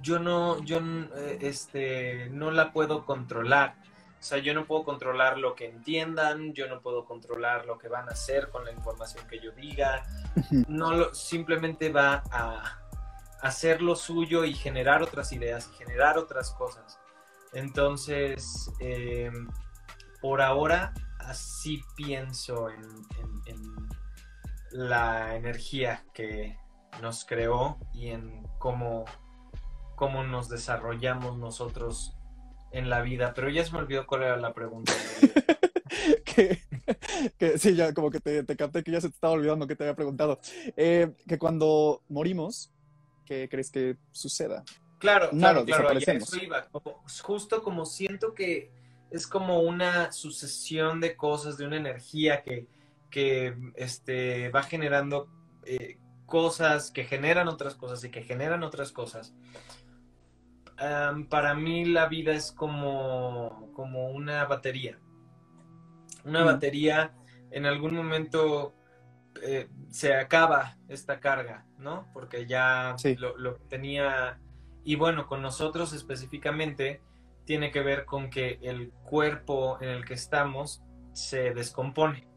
yo 0.00 0.18
no, 0.18 0.64
yo 0.64 0.80
eh, 1.14 1.38
este, 1.42 2.30
no 2.30 2.50
la 2.50 2.72
puedo 2.72 3.04
controlar. 3.04 3.74
O 4.18 4.22
sea, 4.22 4.38
yo 4.38 4.54
no 4.54 4.64
puedo 4.64 4.84
controlar 4.84 5.36
lo 5.36 5.54
que 5.54 5.66
entiendan, 5.66 6.54
yo 6.54 6.68
no 6.68 6.80
puedo 6.80 7.04
controlar 7.04 7.66
lo 7.66 7.76
que 7.76 7.88
van 7.88 8.08
a 8.08 8.12
hacer 8.12 8.48
con 8.48 8.64
la 8.64 8.72
información 8.72 9.26
que 9.28 9.40
yo 9.40 9.52
diga. 9.52 10.02
No 10.68 10.94
lo, 10.94 11.12
simplemente 11.12 11.90
va 11.92 12.22
a 12.32 12.80
hacer 13.42 13.82
lo 13.82 13.94
suyo 13.94 14.46
y 14.46 14.54
generar 14.54 15.02
otras 15.02 15.32
ideas 15.32 15.68
y 15.70 15.76
generar 15.76 16.16
otras 16.16 16.52
cosas. 16.52 16.98
Entonces, 17.52 18.72
eh, 18.80 19.30
por 20.22 20.40
ahora, 20.40 20.94
así 21.18 21.82
pienso 21.94 22.70
en, 22.70 22.78
la 24.70 25.36
energía 25.36 26.04
que 26.12 26.58
nos 27.00 27.24
creó 27.24 27.78
y 27.92 28.08
en 28.08 28.46
cómo, 28.58 29.04
cómo 29.96 30.24
nos 30.24 30.48
desarrollamos 30.48 31.38
nosotros 31.38 32.16
en 32.72 32.90
la 32.90 33.02
vida. 33.02 33.32
Pero 33.34 33.48
ya 33.50 33.64
se 33.64 33.72
me 33.72 33.78
olvidó 33.78 34.06
cuál 34.06 34.22
era 34.24 34.36
la 34.36 34.52
pregunta. 34.52 34.92
que, 37.38 37.58
sí, 37.58 37.74
ya 37.74 37.92
como 37.94 38.10
que 38.10 38.20
te, 38.20 38.42
te, 38.44 38.56
capté 38.56 38.82
que 38.82 38.92
ya 38.92 39.00
se 39.00 39.08
te 39.08 39.14
estaba 39.14 39.34
olvidando 39.34 39.66
que 39.66 39.76
te 39.76 39.84
había 39.84 39.96
preguntado. 39.96 40.40
Eh, 40.76 41.12
que 41.26 41.38
cuando 41.38 42.02
morimos, 42.08 42.72
¿qué 43.24 43.48
crees 43.48 43.70
que 43.70 43.96
suceda? 44.12 44.64
Claro, 44.98 45.30
claro, 45.30 45.64
claro, 45.64 45.88
justo 47.22 47.62
como 47.62 47.86
siento 47.86 48.34
que 48.34 48.72
es 49.10 49.28
como 49.28 49.60
una 49.60 50.10
sucesión 50.10 51.00
de 51.00 51.16
cosas, 51.16 51.56
de 51.56 51.66
una 51.66 51.76
energía 51.76 52.42
que, 52.42 52.66
que 53.10 53.56
este, 53.74 54.50
va 54.50 54.62
generando 54.62 55.28
eh, 55.64 55.98
cosas, 56.26 56.90
que 56.90 57.04
generan 57.04 57.48
otras 57.48 57.74
cosas 57.74 58.04
y 58.04 58.10
que 58.10 58.22
generan 58.22 58.62
otras 58.62 58.92
cosas. 58.92 59.34
para 61.28 61.54
mí 61.54 61.84
la 61.86 62.06
vida 62.06 62.32
es 62.32 62.52
como, 62.52 63.70
como 63.74 64.10
una 64.10 64.44
batería. 64.44 64.98
Una 66.24 66.44
batería 66.44 67.14
en 67.50 67.64
algún 67.66 67.94
momento 67.94 68.74
eh, 69.42 69.68
se 69.90 70.14
acaba 70.14 70.76
esta 70.88 71.20
carga, 71.20 71.66
¿no? 71.78 72.08
Porque 72.12 72.46
ya 72.46 72.94
lo, 73.16 73.36
lo, 73.36 73.54
tenía... 73.68 74.38
Y 74.84 74.96
bueno, 74.96 75.26
con 75.26 75.42
nosotros 75.42 75.92
específicamente 75.92 77.00
tiene 77.44 77.70
que 77.70 77.80
ver 77.80 78.04
con 78.04 78.28
que 78.28 78.58
el 78.62 78.90
cuerpo 78.90 79.78
en 79.80 79.88
el 79.88 80.04
que 80.04 80.14
estamos 80.14 80.82
se 81.12 81.54
descompone. 81.54 82.27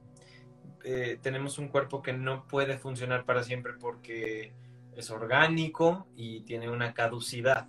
Eh, 0.84 1.20
tenemos 1.22 1.58
un 1.58 1.68
cuerpo 1.68 2.02
que 2.02 2.14
no 2.14 2.48
puede 2.48 2.78
funcionar 2.78 3.26
para 3.26 3.44
siempre 3.44 3.74
porque 3.74 4.54
es 4.96 5.10
orgánico 5.10 6.08
y 6.16 6.42
tiene 6.42 6.70
una 6.70 6.94
caducidad. 6.94 7.68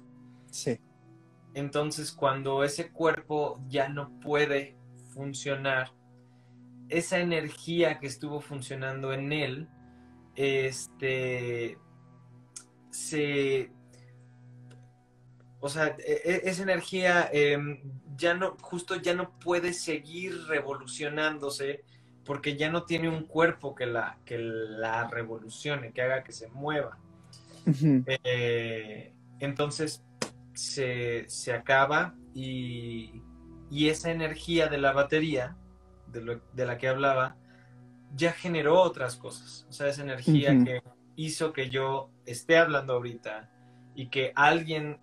Sí. 0.50 0.78
Entonces, 1.54 2.12
cuando 2.12 2.64
ese 2.64 2.90
cuerpo 2.90 3.62
ya 3.68 3.88
no 3.88 4.18
puede 4.20 4.76
funcionar, 5.12 5.92
esa 6.88 7.20
energía 7.20 7.98
que 7.98 8.06
estuvo 8.06 8.40
funcionando 8.40 9.12
en 9.12 9.32
él, 9.32 9.68
este, 10.34 11.78
se, 12.90 13.70
o 15.60 15.68
sea, 15.68 15.96
e, 15.98 16.20
e, 16.24 16.50
esa 16.50 16.62
energía 16.62 17.28
em, 17.32 17.82
ya 18.16 18.34
no, 18.34 18.56
justo 18.60 18.96
ya 18.96 19.14
no 19.14 19.38
puede 19.38 19.72
seguir 19.72 20.46
revolucionándose 20.46 21.84
porque 22.24 22.56
ya 22.56 22.70
no 22.70 22.84
tiene 22.84 23.08
un 23.08 23.24
cuerpo 23.24 23.74
que 23.74 23.86
la, 23.86 24.18
que 24.24 24.38
la 24.38 25.08
revolucione, 25.08 25.92
que 25.92 26.02
haga 26.02 26.22
que 26.22 26.32
se 26.32 26.48
mueva. 26.48 26.98
Eh, 28.24 29.12
entonces 29.38 30.04
se, 30.54 31.52
acaba 31.52 32.14
y, 32.34 33.22
esa 33.70 34.10
energía 34.10 34.68
de 34.68 34.78
la 34.78 34.92
batería, 34.92 35.56
de, 36.08 36.64
la 36.66 36.78
que 36.78 36.88
hablaba, 36.88 37.36
ya 38.14 38.32
generó 38.32 38.80
otras 38.80 39.16
cosas. 39.16 39.66
O 39.68 39.72
sea, 39.72 39.88
esa 39.88 40.02
energía 40.02 40.50
que 40.64 40.82
hizo 41.16 41.52
que 41.52 41.70
yo 41.70 42.10
esté 42.26 42.58
hablando 42.58 42.94
ahorita 42.94 43.50
y 43.94 44.08
que 44.08 44.32
alguien, 44.34 45.00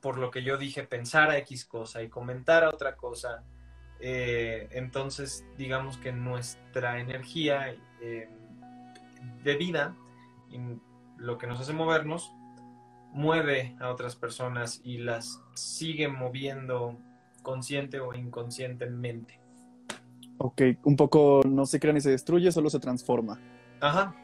por 0.00 0.18
lo 0.18 0.30
que 0.30 0.42
yo 0.42 0.56
dije, 0.56 0.84
pensara 0.84 1.38
X 1.38 1.64
cosa 1.64 2.02
y 2.02 2.08
comentara 2.08 2.68
otra 2.68 2.96
cosa. 2.96 3.44
Eh, 4.06 4.68
entonces, 4.72 5.46
digamos 5.56 5.96
que 5.96 6.12
nuestra 6.12 7.00
energía 7.00 7.74
eh, 8.02 8.28
de 9.42 9.56
vida, 9.56 9.96
lo 11.16 11.38
que 11.38 11.46
nos 11.46 11.58
hace 11.58 11.72
movernos, 11.72 12.30
mueve 13.12 13.74
a 13.80 13.88
otras 13.88 14.14
personas 14.14 14.82
y 14.84 14.98
las 14.98 15.40
sigue 15.54 16.08
moviendo 16.08 16.98
consciente 17.40 17.98
o 17.98 18.12
inconscientemente. 18.12 19.40
Ok, 20.36 20.60
un 20.82 20.96
poco 20.96 21.40
no 21.48 21.64
se 21.64 21.80
crea 21.80 21.94
ni 21.94 22.02
se 22.02 22.10
destruye, 22.10 22.52
solo 22.52 22.68
se 22.68 22.80
transforma. 22.80 23.40
Ajá. 23.80 24.14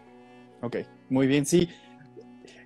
Ok, 0.61 0.77
muy 1.09 1.27
bien, 1.27 1.47
sí. 1.47 1.71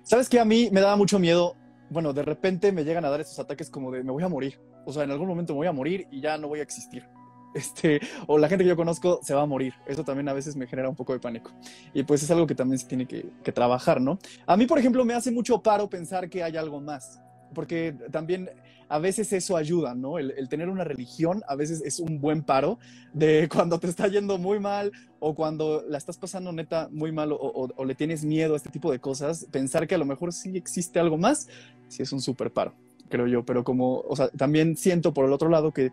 ¿Sabes 0.03 0.27
qué? 0.27 0.41
A 0.41 0.45
mí 0.45 0.67
me 0.69 0.81
daba 0.81 0.97
mucho 0.97 1.17
miedo. 1.17 1.55
Bueno, 1.89 2.11
de 2.11 2.23
repente 2.23 2.73
me 2.73 2.83
llegan 2.83 3.05
a 3.05 3.09
dar 3.09 3.21
esos 3.21 3.39
ataques 3.39 3.69
como 3.69 3.89
de 3.89 4.03
me 4.03 4.11
voy 4.11 4.23
a 4.23 4.27
morir. 4.27 4.59
O 4.85 4.93
sea, 4.93 5.03
en 5.03 5.11
algún 5.11 5.27
momento 5.27 5.53
me 5.53 5.57
voy 5.57 5.67
a 5.67 5.71
morir 5.71 6.07
y 6.11 6.21
ya 6.21 6.37
no 6.37 6.47
voy 6.47 6.59
a 6.59 6.63
existir. 6.63 7.03
Este, 7.55 8.01
o 8.27 8.37
la 8.37 8.49
gente 8.49 8.65
que 8.65 8.67
yo 8.67 8.75
conozco 8.75 9.21
se 9.23 9.33
va 9.33 9.43
a 9.43 9.45
morir. 9.45 9.73
Eso 9.87 10.03
también 10.03 10.27
a 10.27 10.33
veces 10.33 10.57
me 10.57 10.67
genera 10.67 10.89
un 10.89 10.95
poco 10.95 11.13
de 11.13 11.19
pánico. 11.19 11.51
Y 11.93 12.03
pues 12.03 12.21
es 12.21 12.29
algo 12.29 12.45
que 12.45 12.53
también 12.53 12.77
se 12.79 12.85
tiene 12.85 13.05
que, 13.07 13.31
trabajar, 13.53 14.01
¿no? 14.01 14.19
A 14.45 14.57
mí, 14.57 14.65
por 14.65 14.77
ejemplo, 14.77 15.05
me 15.05 15.13
hace 15.13 15.31
mucho 15.31 15.63
paro 15.63 15.89
pensar 15.89 16.29
que 16.29 16.43
hay 16.43 16.57
algo 16.57 16.81
más. 16.81 17.21
Porque 17.53 17.95
también 18.11 18.49
a 18.89 18.99
veces 18.99 19.31
eso 19.33 19.57
ayuda, 19.57 19.95
¿no? 19.95 20.19
El, 20.19 20.47
tener 20.49 20.69
una 20.69 20.83
religión 20.83 21.43
a 21.47 21.55
veces 21.55 21.81
es 21.83 21.99
un 21.99 22.19
buen 22.19 22.43
paro 22.43 22.79
de 23.13 23.49
cuando 23.53 23.79
te 23.79 23.87
está 23.87 24.07
yendo 24.07 24.37
muy 24.37 24.59
mal 24.59 24.91
o 25.19 25.33
cuando 25.33 25.83
la 25.87 25.97
estás 25.97 26.17
pasando 26.17 26.51
neta 26.51 26.89
muy 26.91 27.11
mal 27.11 27.29
o, 27.31 27.85
le 27.85 27.95
tienes 27.95 28.23
miedo 28.23 28.53
a 28.53 28.57
este 28.57 28.69
tipo 28.69 28.91
de 28.91 28.99
cosas, 28.99 29.47
pensar 29.51 29.87
que 29.87 29.95
a 29.95 29.97
lo 29.97 30.05
mejor 30.05 30.33
sí 30.33 30.55
existe 30.55 30.99
algo 30.99 31.17
más, 31.17 31.47
sí 31.87 32.03
es 32.03 32.11
un 32.11 32.21
súper 32.21 32.51
paro, 32.51 32.75
creo 33.09 33.27
yo. 33.27 33.45
Pero 33.45 33.63
como, 33.63 33.99
o 33.99 34.15
sea, 34.15 34.29
también 34.29 34.77
siento 34.77 35.13
por 35.13 35.25
el 35.25 35.33
otro 35.33 35.49
lado 35.49 35.71
que 35.71 35.91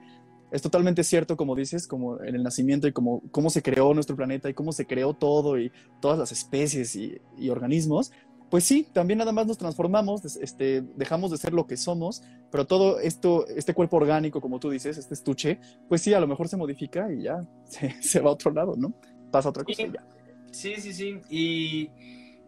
es 0.51 0.61
totalmente 0.61 1.03
cierto, 1.03 1.37
como 1.37 1.57
dices, 1.57 1.87
como 1.87 2.23
en 2.23 2.35
el 2.35 2.43
nacimiento 2.43 2.87
y 2.87 2.93
como 2.93 3.23
cómo 3.31 3.49
se 3.49 3.63
creó 3.63 3.95
nuestro 3.95 4.17
planeta 4.17 4.51
y 4.51 4.55
cómo 4.55 4.73
se 4.73 4.87
creó 4.87 5.15
todo 5.15 5.59
y 5.59 5.73
todas 6.01 6.19
las 6.19 6.31
especies 6.31 6.95
y, 6.95 7.19
y 7.39 7.49
organismos, 7.49 8.13
pues 8.53 8.65
sí, 8.65 8.87
también 8.93 9.17
nada 9.17 9.33
más 9.33 9.47
nos 9.47 9.57
transformamos, 9.57 10.23
este, 10.37 10.83
dejamos 10.83 11.31
de 11.31 11.39
ser 11.39 11.55
lo 11.55 11.67
que 11.67 11.79
somos, 11.79 12.23
pero 12.51 12.67
todo 12.67 13.01
esto, 13.01 13.47
este 13.47 13.73
cuerpo 13.73 13.97
orgánico, 13.97 14.43
como 14.43 14.61
tú 14.61 14.69
dices, 14.69 14.99
este 14.99 15.15
estuche, 15.15 15.59
pues 15.89 16.03
sí, 16.03 16.13
a 16.13 16.21
lo 16.21 16.27
mejor 16.27 16.49
se 16.49 16.59
modifica 16.59 17.11
y 17.11 17.23
ya 17.23 17.49
se, 18.03 18.21
va 18.21 18.29
a 18.29 18.35
otro 18.35 18.51
lado, 18.51 18.75
¿no? 18.77 18.93
Pasa 19.31 19.49
otra 19.49 19.65
cosa 19.65 19.81
y 19.81 19.93
ya. 19.93 20.07
Sí, 20.51 20.75
sí, 20.77 20.93
sí. 20.93 21.21
Y 21.31 21.91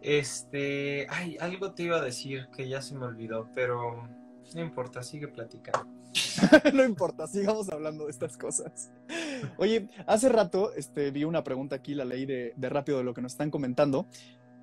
este, 0.03 1.07
ay, 1.09 1.37
algo 1.39 1.71
te 1.71 1.81
iba 1.81 1.97
a 1.97 2.03
decir 2.03 2.49
que 2.55 2.69
ya 2.69 2.83
se 2.83 2.93
me 2.93 3.07
olvidó, 3.07 3.49
pero 3.55 4.07
no 4.53 4.61
importa, 4.61 5.01
sigue 5.03 5.27
platicando. 5.27 5.89
no 6.73 6.83
importa, 6.83 7.27
sigamos 7.27 7.69
hablando 7.69 8.05
de 8.05 8.11
estas 8.11 8.37
cosas. 8.37 8.91
Oye, 9.57 9.89
hace 10.05 10.29
rato 10.29 10.73
este, 10.73 11.11
vi 11.11 11.23
una 11.23 11.43
pregunta 11.43 11.75
aquí, 11.75 11.93
la 11.93 12.05
ley 12.05 12.25
de, 12.25 12.53
de 12.55 12.69
rápido 12.69 12.99
de 12.99 13.03
lo 13.03 13.13
que 13.13 13.21
nos 13.21 13.33
están 13.33 13.51
comentando, 13.51 14.07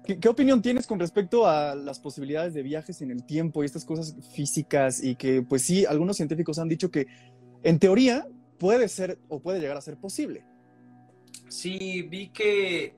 ¿Qué, 0.05 0.29
opinión 0.29 0.62
tienes 0.62 0.87
con 0.88 0.99
respecto 0.99 1.47
a 1.47 1.77
las 1.77 2.01
posibilidades 2.01 2.55
de 2.55 2.62
viajes 2.62 3.03
en 3.03 3.12
el 3.12 3.25
tiempo 3.25 3.62
y 3.62 3.66
estas 3.66 3.85
cosas 3.85 4.16
físicas? 4.35 5.03
Y 5.03 5.14
que, 5.14 5.42
pues 5.42 5.62
sí, 5.62 5.87
algunos 5.87 6.16
científicos 6.16 6.59
han 6.59 6.68
dicho 6.68 6.90
que 6.90 7.07
en 7.62 7.79
teoría 7.79 8.27
puede 8.59 8.88
ser 8.88 9.18
o 9.29 9.38
puede 9.38 9.61
llegar 9.61 9.77
a 9.77 9.81
ser 9.81 9.97
posible. 9.97 10.45
Sí, 11.49 12.03
vi 12.03 12.31
que 12.31 12.97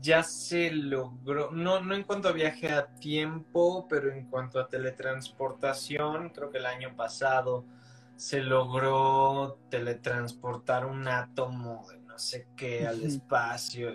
ya 0.00 0.22
se 0.22 0.70
logró, 0.70 1.50
no, 1.50 1.80
no 1.80 1.94
en 1.94 2.04
cuanto 2.04 2.28
a 2.28 2.32
viaje 2.32 2.70
a 2.72 2.86
tiempo, 2.86 3.86
pero 3.88 4.12
en 4.12 4.26
cuanto 4.26 4.60
a 4.60 4.68
teletransportación, 4.68 6.30
creo 6.30 6.50
que 6.50 6.58
el 6.58 6.66
año 6.66 6.94
pasado 6.96 7.64
se 8.16 8.40
logró 8.40 9.58
teletransportar 9.70 10.86
un 10.86 11.08
átomo 11.08 11.86
de 11.88 11.98
no 12.00 12.18
sé 12.18 12.46
qué 12.56 12.86
al 12.86 13.02
espacio 13.02 13.90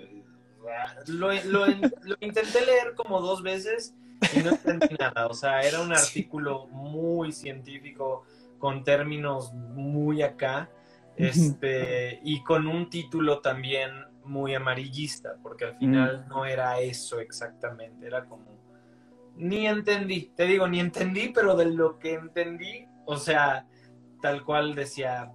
lo, 1.08 1.34
intenté 2.20 2.66
leer 2.66 2.94
como 2.96 3.22
dos 3.22 3.42
veces 3.42 3.94
y 4.36 4.40
no 4.40 4.52
entendí 4.52 4.96
nada. 5.00 5.28
O 5.28 5.34
sea, 5.34 5.62
era 5.62 5.82
un 5.82 5.94
artículo 5.94 6.68
muy 6.68 7.32
científico 7.32 8.24
con 8.60 8.84
términos 8.84 9.54
muy 9.54 10.22
acá. 10.22 10.70
Este, 11.18 12.20
y 12.24 12.44
con 12.44 12.68
un 12.68 12.90
título 12.90 13.40
también 13.40 13.92
muy 14.26 14.56
amarillista, 14.56 15.38
porque 15.42 15.66
al 15.66 15.78
final 15.78 16.26
mm. 16.26 16.30
no 16.30 16.46
era 16.46 16.80
eso 16.80 17.20
exactamente, 17.20 18.08
era 18.08 18.26
como 18.26 18.56
ni 19.38 19.68
entendí, 19.68 20.32
te 20.36 20.46
digo, 20.46 20.68
ni 20.68 20.80
entendí, 20.80 21.30
pero 21.30 21.56
de 21.56 21.66
lo 21.66 22.00
que 22.00 22.14
entendí, 22.14 22.88
o 23.06 23.18
sea, 23.18 23.68
tal 24.22 24.44
cual 24.44 24.76
decía, 24.76 25.32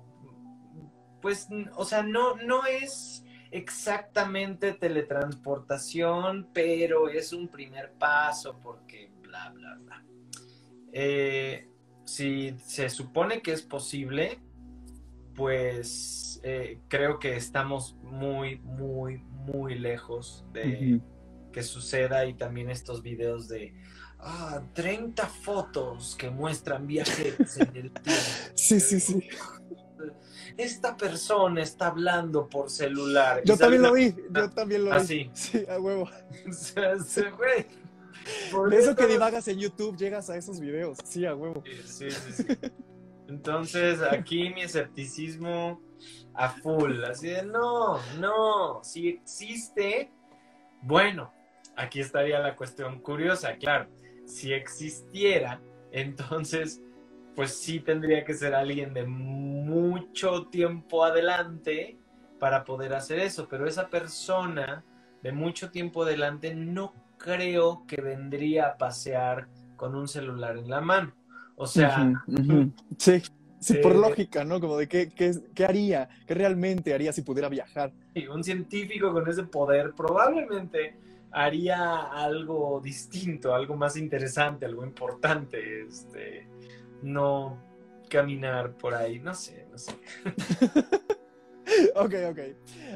pues, 1.20 1.48
o 1.76 1.84
sea, 1.84 2.02
no, 2.02 2.36
no 2.36 2.64
es 2.66 3.24
exactamente 3.50 4.72
teletransportación, 4.72 6.48
pero 6.52 7.08
es 7.08 7.32
un 7.32 7.48
primer 7.48 7.92
paso 7.92 8.58
porque 8.62 9.10
bla, 9.22 9.50
bla, 9.50 9.76
bla. 9.76 10.04
Eh, 10.92 11.68
si 12.04 12.56
se 12.58 12.88
supone 12.88 13.42
que 13.42 13.52
es 13.52 13.62
posible, 13.62 14.40
pues 15.34 16.29
eh, 16.42 16.80
creo 16.88 17.18
que 17.18 17.36
estamos 17.36 17.96
muy, 18.02 18.58
muy, 18.58 19.18
muy 19.18 19.78
lejos 19.78 20.44
de 20.52 21.00
que 21.52 21.62
suceda 21.62 22.26
y 22.26 22.34
también 22.34 22.70
estos 22.70 23.02
videos 23.02 23.48
de 23.48 23.74
ah, 24.18 24.62
30 24.74 25.26
fotos 25.26 26.14
que 26.16 26.30
muestran 26.30 26.86
viajes 26.86 27.58
en 27.58 27.76
el 27.76 27.92
tiempo. 27.92 28.22
Sí, 28.54 28.80
sí, 28.80 29.00
sí 29.00 29.28
esta 30.56 30.96
persona 30.96 31.62
está 31.62 31.88
hablando 31.88 32.48
por 32.48 32.70
celular. 32.70 33.42
Yo 33.44 33.56
también 33.56 33.82
lo 33.82 33.92
vi, 33.92 34.14
yo 34.30 34.50
también 34.50 34.84
lo 34.84 34.90
vi. 34.90 34.96
Ah, 34.96 35.04
sí, 35.04 35.30
a 35.68 35.78
huevo. 35.78 36.08
Por 38.52 38.74
eso 38.74 38.94
que 38.94 39.06
divagas 39.06 39.48
en 39.48 39.58
YouTube 39.58 39.96
llegas 39.96 40.28
a 40.28 40.36
esos 40.36 40.60
videos, 40.60 40.98
sí, 41.04 41.24
a 41.24 41.34
huevo. 41.34 41.64
Sí, 41.84 42.10
sí, 42.10 42.32
sí. 42.32 42.44
Entonces 43.30 44.02
aquí 44.02 44.50
mi 44.50 44.62
escepticismo 44.62 45.80
a 46.34 46.48
full, 46.48 47.04
así 47.04 47.28
de 47.28 47.44
no, 47.44 47.98
no, 48.18 48.82
si 48.82 49.08
existe, 49.08 50.10
bueno, 50.82 51.32
aquí 51.76 52.00
estaría 52.00 52.40
la 52.40 52.56
cuestión 52.56 53.00
curiosa, 53.00 53.54
claro, 53.54 53.88
si 54.26 54.52
existiera, 54.52 55.60
entonces 55.92 56.82
pues 57.36 57.54
sí 57.54 57.78
tendría 57.78 58.24
que 58.24 58.34
ser 58.34 58.52
alguien 58.52 58.92
de 58.92 59.04
mucho 59.04 60.46
tiempo 60.46 61.04
adelante 61.04 61.98
para 62.40 62.64
poder 62.64 62.94
hacer 62.94 63.20
eso, 63.20 63.46
pero 63.48 63.68
esa 63.68 63.88
persona 63.88 64.84
de 65.22 65.30
mucho 65.30 65.70
tiempo 65.70 66.02
adelante 66.02 66.52
no 66.52 66.94
creo 67.16 67.84
que 67.86 68.00
vendría 68.00 68.66
a 68.66 68.76
pasear 68.76 69.46
con 69.76 69.94
un 69.94 70.08
celular 70.08 70.56
en 70.56 70.68
la 70.68 70.80
mano. 70.80 71.19
O 71.60 71.66
sea, 71.66 72.24
sí. 72.96 73.22
Sí, 73.58 73.74
por 73.74 73.94
lógica, 73.94 74.42
¿no? 74.42 74.58
Como 74.58 74.78
de 74.78 74.88
qué, 74.88 75.10
qué, 75.14 75.34
qué, 75.54 75.66
haría, 75.66 76.08
qué 76.26 76.32
realmente 76.32 76.94
haría 76.94 77.12
si 77.12 77.20
pudiera 77.20 77.50
viajar. 77.50 77.92
Sí, 78.14 78.26
un 78.26 78.42
científico 78.42 79.12
con 79.12 79.28
ese 79.28 79.42
poder 79.42 79.92
probablemente 79.94 80.96
haría 81.30 82.04
algo 82.04 82.80
distinto, 82.82 83.54
algo 83.54 83.76
más 83.76 83.98
interesante, 83.98 84.64
algo 84.64 84.82
importante. 84.82 85.82
Este, 85.82 86.48
no 87.02 87.62
caminar 88.08 88.72
por 88.72 88.94
ahí, 88.94 89.18
no 89.18 89.34
sé, 89.34 89.66
no 89.70 89.76
sé. 89.76 89.92
ok, 91.94 92.14
ok. 92.30 92.38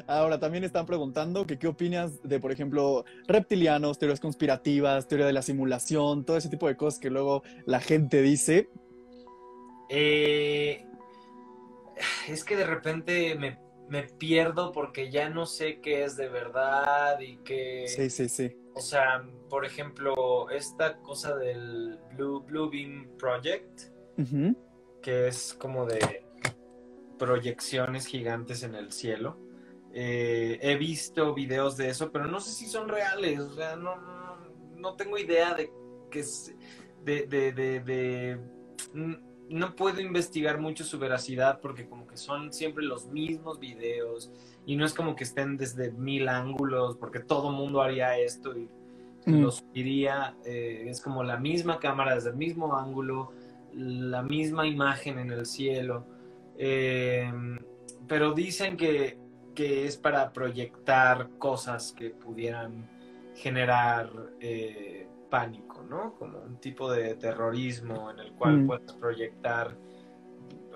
Ahora 0.07 0.39
también 0.39 0.63
están 0.63 0.85
preguntando 0.85 1.45
que 1.45 1.57
qué 1.57 1.67
opinas 1.67 2.21
de, 2.23 2.39
por 2.39 2.51
ejemplo, 2.51 3.05
reptilianos, 3.27 3.99
teorías 3.99 4.19
conspirativas, 4.19 5.07
teoría 5.07 5.25
de 5.25 5.33
la 5.33 5.41
simulación, 5.41 6.25
todo 6.25 6.37
ese 6.37 6.49
tipo 6.49 6.67
de 6.67 6.75
cosas 6.77 6.99
que 6.99 7.09
luego 7.09 7.43
la 7.65 7.79
gente 7.79 8.21
dice. 8.21 8.69
Eh, 9.89 10.85
es 12.27 12.43
que 12.43 12.55
de 12.55 12.65
repente 12.65 13.35
me, 13.35 13.59
me, 13.89 14.03
pierdo 14.03 14.71
porque 14.71 15.11
ya 15.11 15.29
no 15.29 15.45
sé 15.45 15.79
qué 15.79 16.03
es 16.03 16.17
de 16.17 16.27
verdad 16.27 17.19
y 17.19 17.37
qué... 17.37 17.85
Sí, 17.87 18.09
sí, 18.09 18.29
sí. 18.29 18.57
O 18.73 18.81
sea, 18.81 19.23
por 19.49 19.65
ejemplo, 19.65 20.49
esta 20.49 20.97
cosa 20.97 21.35
del 21.35 21.97
Blue, 22.15 22.41
Blue 22.41 22.69
Beam 22.69 23.07
Project, 23.17 23.83
que 25.01 25.27
es 25.27 25.53
como 25.53 25.85
de 25.85 26.24
proyecciones 27.25 28.05
gigantes 28.05 28.61
en 28.63 28.75
el 28.75 28.91
cielo. 28.91 29.37
Eh, 29.93 30.59
he 30.61 30.75
visto 30.75 31.33
videos 31.33 31.75
de 31.75 31.89
eso, 31.89 32.11
pero 32.11 32.27
no 32.27 32.39
sé 32.39 32.51
si 32.51 32.67
son 32.67 32.87
reales. 32.87 33.39
O 33.39 33.53
sea, 33.53 33.75
no, 33.75 33.95
no, 34.75 34.95
tengo 34.95 35.17
idea 35.17 35.55
de 35.55 35.71
que 36.11 36.23
de, 37.03 37.25
de, 37.25 37.51
de, 37.81 38.39
no 39.49 39.75
puedo 39.75 40.01
investigar 40.01 40.59
mucho 40.59 40.83
su 40.83 40.99
veracidad 40.99 41.59
porque 41.61 41.87
como 41.87 42.05
que 42.05 42.17
son 42.17 42.53
siempre 42.53 42.83
los 42.83 43.07
mismos 43.07 43.59
videos 43.59 44.31
y 44.65 44.75
no 44.75 44.85
es 44.85 44.93
como 44.93 45.15
que 45.15 45.23
estén 45.23 45.57
desde 45.57 45.91
mil 45.91 46.27
ángulos 46.29 46.97
porque 46.97 47.19
todo 47.19 47.51
mundo 47.51 47.81
haría 47.81 48.17
esto 48.17 48.57
y 48.57 48.67
mm. 49.25 49.41
los 49.41 49.63
iría 49.73 50.35
eh, 50.45 50.85
es 50.87 50.99
como 50.99 51.23
la 51.23 51.37
misma 51.37 51.79
cámara 51.79 52.15
desde 52.15 52.31
el 52.31 52.37
mismo 52.37 52.75
ángulo 52.75 53.33
la 53.73 54.23
misma 54.23 54.65
imagen 54.65 55.19
en 55.19 55.31
el 55.31 55.45
cielo 55.45 56.07
eh, 56.57 57.31
pero 58.07 58.33
dicen 58.33 58.77
que, 58.77 59.23
es 59.57 59.95
para 59.95 60.33
proyectar 60.33 61.29
cosas 61.37 61.93
que 61.93 62.09
pudieran 62.09 62.89
generar 63.35 64.11
eh, 64.41 65.07
pánico, 65.29 65.81
¿no? 65.83 66.13
Como 66.15 66.39
un 66.39 66.57
tipo 66.59 66.91
de 66.91 67.15
terrorismo 67.15 68.11
en 68.11 68.19
el 68.19 68.33
cual 68.33 68.57
mm. 68.57 68.67
puedes 68.67 68.93
proyectar, 68.93 69.77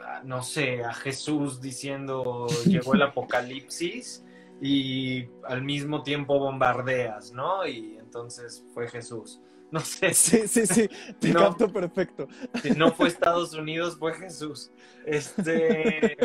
ah, 0.02 0.22
no 0.24 0.44
sé, 0.44 0.82
a 0.84 0.94
Jesús 0.94 1.60
diciendo 1.60 2.48
llegó 2.66 2.94
el 2.94 3.02
apocalipsis 3.02 4.26
y 4.62 5.28
al 5.46 5.62
mismo 5.62 6.04
tiempo 6.04 6.40
bombardeas, 6.40 7.34
¿no? 7.34 7.68
Y 7.68 7.98
entonces 7.98 8.66
fue 8.74 8.88
Jesús. 8.88 9.42
No 9.72 9.80
sé. 9.82 10.14
Sí, 10.16 10.48
sí, 10.48 10.66
sí, 10.66 10.90
te 11.20 11.32
capto 11.32 11.72
perfecto. 11.72 12.28
Si 12.64 12.72
no 12.72 12.92
fue 12.92 13.08
Estados 13.08 13.54
Unidos, 13.54 13.98
fue 14.00 14.16
Jesús. 14.16 14.72
Este. 15.06 16.18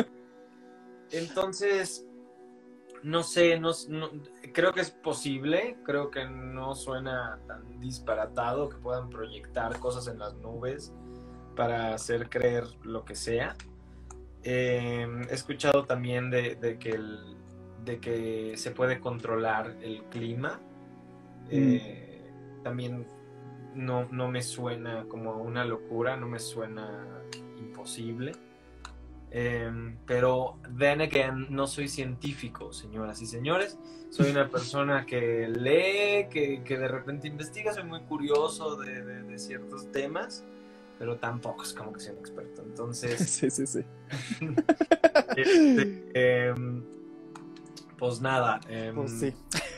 Entonces, 1.11 2.05
no 3.03 3.21
sé, 3.21 3.59
no, 3.59 3.71
creo 4.51 4.73
que 4.73 4.81
es 4.81 4.89
posible, 4.89 5.77
creo 5.83 6.09
que 6.09 6.25
no 6.25 6.73
suena 6.73 7.39
tan 7.47 7.79
disparatado 7.79 8.69
que 8.69 8.77
puedan 8.77 9.09
proyectar 9.09 9.77
cosas 9.79 10.07
en 10.07 10.17
las 10.17 10.33
nubes 10.35 10.91
para 11.55 11.93
hacer 11.93 12.29
creer 12.29 12.65
lo 12.83 13.05
que 13.05 13.13
sea. 13.13 13.55
Em, 14.41 15.21
he 15.29 15.33
escuchado 15.33 15.85
también 15.85 16.31
de, 16.31 16.57
que 16.79 16.99
de 17.83 17.99
que 17.99 18.57
se 18.57 18.71
puede 18.71 18.99
controlar 18.99 19.75
el 19.81 20.03
clima. 20.05 20.59
Mm. 21.45 21.49
Eh, 21.51 22.31
también 22.63 23.05
no, 23.75 24.07
no 24.11 24.27
me 24.29 24.41
suena 24.41 25.05
como 25.07 25.35
una 25.37 25.65
locura, 25.65 26.17
no 26.17 26.27
me 26.27 26.39
suena 26.39 27.21
imposible. 27.57 28.33
Em, 29.31 29.97
pero, 30.05 30.59
then 30.77 31.01
again, 31.01 31.47
no 31.49 31.67
soy 31.67 31.89
científico, 31.89 32.71
señoras 32.71 33.21
y 33.21 33.25
señores. 33.25 33.77
Soy 34.09 34.31
una 34.31 34.49
persona 34.49 35.05
que 35.05 35.49
lee, 35.49 36.29
que, 36.29 36.61
de 36.65 36.87
repente 36.87 37.27
investiga, 37.27 37.73
soy 37.73 37.83
muy 37.83 37.99
curioso 38.01 38.77
de, 38.77 39.37
ciertos 39.37 39.91
temas, 39.91 40.45
pero 40.97 41.17
tampoco 41.17 41.63
es 41.63 41.73
como 41.73 41.91
que 41.91 41.99
soy 41.99 42.13
un 42.13 42.19
experto. 42.19 42.61
Entonces. 42.61 43.19
Sí, 43.29 43.49
sí, 43.49 43.67
sí. 43.67 43.81
Este, 45.35 46.47
em, 46.47 46.83
pues 47.97 48.21
nada. 48.21 48.61
Em, 48.69 48.95
pues 48.95 49.11
sí. 49.19 49.33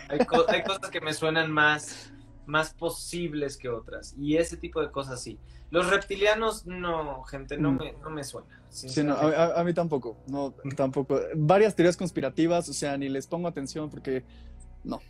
hay, 0.07 0.19
hay 0.49 0.63
cosas 0.63 0.91
que 0.91 1.01
me 1.01 1.13
suenan 1.13 1.51
más 1.51 2.11
más 2.47 2.73
posibles 2.73 3.57
que 3.57 3.69
otras. 3.69 4.15
Y 4.17 4.37
ese 4.37 4.57
tipo 4.57 4.81
de 4.81 4.91
cosas 4.91 5.21
sí. 5.21 5.37
Los 5.69 5.89
reptilianos, 5.89 6.65
no, 6.65 7.23
gente, 7.23 7.57
no, 7.57 7.73
mm. 7.73 7.77
me, 7.77 7.93
no 8.01 8.09
me 8.09 8.23
suena. 8.23 8.47
Sí, 8.69 9.03
no, 9.03 9.15
a, 9.15 9.63
mí 9.63 9.73
tampoco, 9.73 10.17
no, 10.27 10.53
tampoco. 10.75 11.19
Varias 11.35 11.75
teorías 11.75 11.97
conspirativas, 11.97 12.69
o 12.69 12.73
sea, 12.73 12.97
ni 12.97 13.09
les 13.09 13.27
pongo 13.27 13.47
atención 13.47 13.89
porque 13.89 14.23
no. 14.83 15.01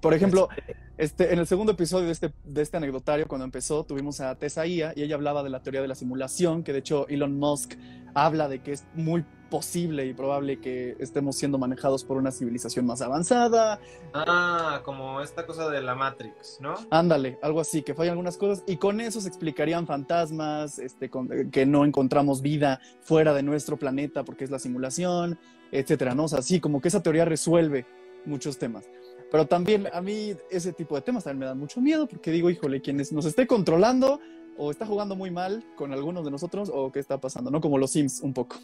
Por 0.00 0.14
ejemplo, 0.14 0.48
este, 0.96 1.32
en 1.32 1.38
el 1.38 1.46
segundo 1.46 1.72
episodio 1.72 2.06
de 2.06 2.12
este, 2.12 2.32
de 2.44 2.62
este 2.62 2.78
anecdotario, 2.78 3.28
cuando 3.28 3.44
empezó, 3.44 3.84
tuvimos 3.84 4.20
a 4.20 4.34
Tessa 4.36 4.66
Ia 4.66 4.92
y 4.96 5.02
ella 5.02 5.16
hablaba 5.16 5.42
de 5.42 5.50
la 5.50 5.62
teoría 5.62 5.82
de 5.82 5.88
la 5.88 5.94
simulación, 5.94 6.62
que 6.62 6.72
de 6.72 6.78
hecho 6.78 7.06
Elon 7.08 7.38
Musk 7.38 7.74
habla 8.14 8.48
de 8.48 8.62
que 8.62 8.72
es 8.72 8.84
muy 8.94 9.24
posible 9.52 10.06
y 10.06 10.14
probable 10.14 10.60
que 10.60 10.96
estemos 10.98 11.36
siendo 11.36 11.58
manejados 11.58 12.04
por 12.04 12.16
una 12.16 12.32
civilización 12.32 12.86
más 12.86 13.02
avanzada. 13.02 13.78
Ah, 14.14 14.80
como 14.82 15.20
esta 15.20 15.44
cosa 15.44 15.68
de 15.68 15.82
la 15.82 15.94
Matrix, 15.94 16.56
¿no? 16.58 16.74
Ándale, 16.88 17.38
algo 17.42 17.60
así, 17.60 17.82
que 17.82 17.92
fallan 17.92 18.12
algunas 18.12 18.38
cosas 18.38 18.64
y 18.66 18.78
con 18.78 19.02
eso 19.02 19.20
se 19.20 19.28
explicarían 19.28 19.86
fantasmas, 19.86 20.78
este, 20.78 21.10
que 21.50 21.66
no 21.66 21.84
encontramos 21.84 22.40
vida 22.40 22.80
fuera 23.02 23.34
de 23.34 23.42
nuestro 23.42 23.76
planeta 23.76 24.24
porque 24.24 24.44
es 24.44 24.50
la 24.50 24.58
simulación, 24.58 25.38
etcétera, 25.70 26.14
¿no? 26.14 26.24
O 26.24 26.28
sea, 26.28 26.40
sí, 26.40 26.58
como 26.58 26.80
que 26.80 26.88
esa 26.88 27.02
teoría 27.02 27.26
resuelve 27.26 27.84
muchos 28.24 28.56
temas. 28.56 28.88
Pero 29.30 29.46
también 29.46 29.86
a 29.92 30.00
mí 30.00 30.34
ese 30.50 30.72
tipo 30.72 30.94
de 30.94 31.02
temas 31.02 31.24
también 31.24 31.40
me 31.40 31.46
dan 31.46 31.58
mucho 31.58 31.82
miedo 31.82 32.08
porque 32.08 32.30
digo, 32.30 32.48
híjole, 32.48 32.80
quienes 32.80 33.12
nos 33.12 33.26
esté 33.26 33.46
controlando 33.46 34.18
o 34.56 34.70
está 34.70 34.86
jugando 34.86 35.16
muy 35.16 35.30
mal 35.30 35.64
con 35.76 35.92
algunos 35.92 36.24
de 36.24 36.30
nosotros 36.30 36.70
o 36.72 36.92
qué 36.92 37.00
está 37.00 37.20
pasando, 37.20 37.50
¿no? 37.50 37.60
Como 37.60 37.78
los 37.78 37.90
Sims 37.90 38.20
un 38.20 38.32
poco. 38.32 38.56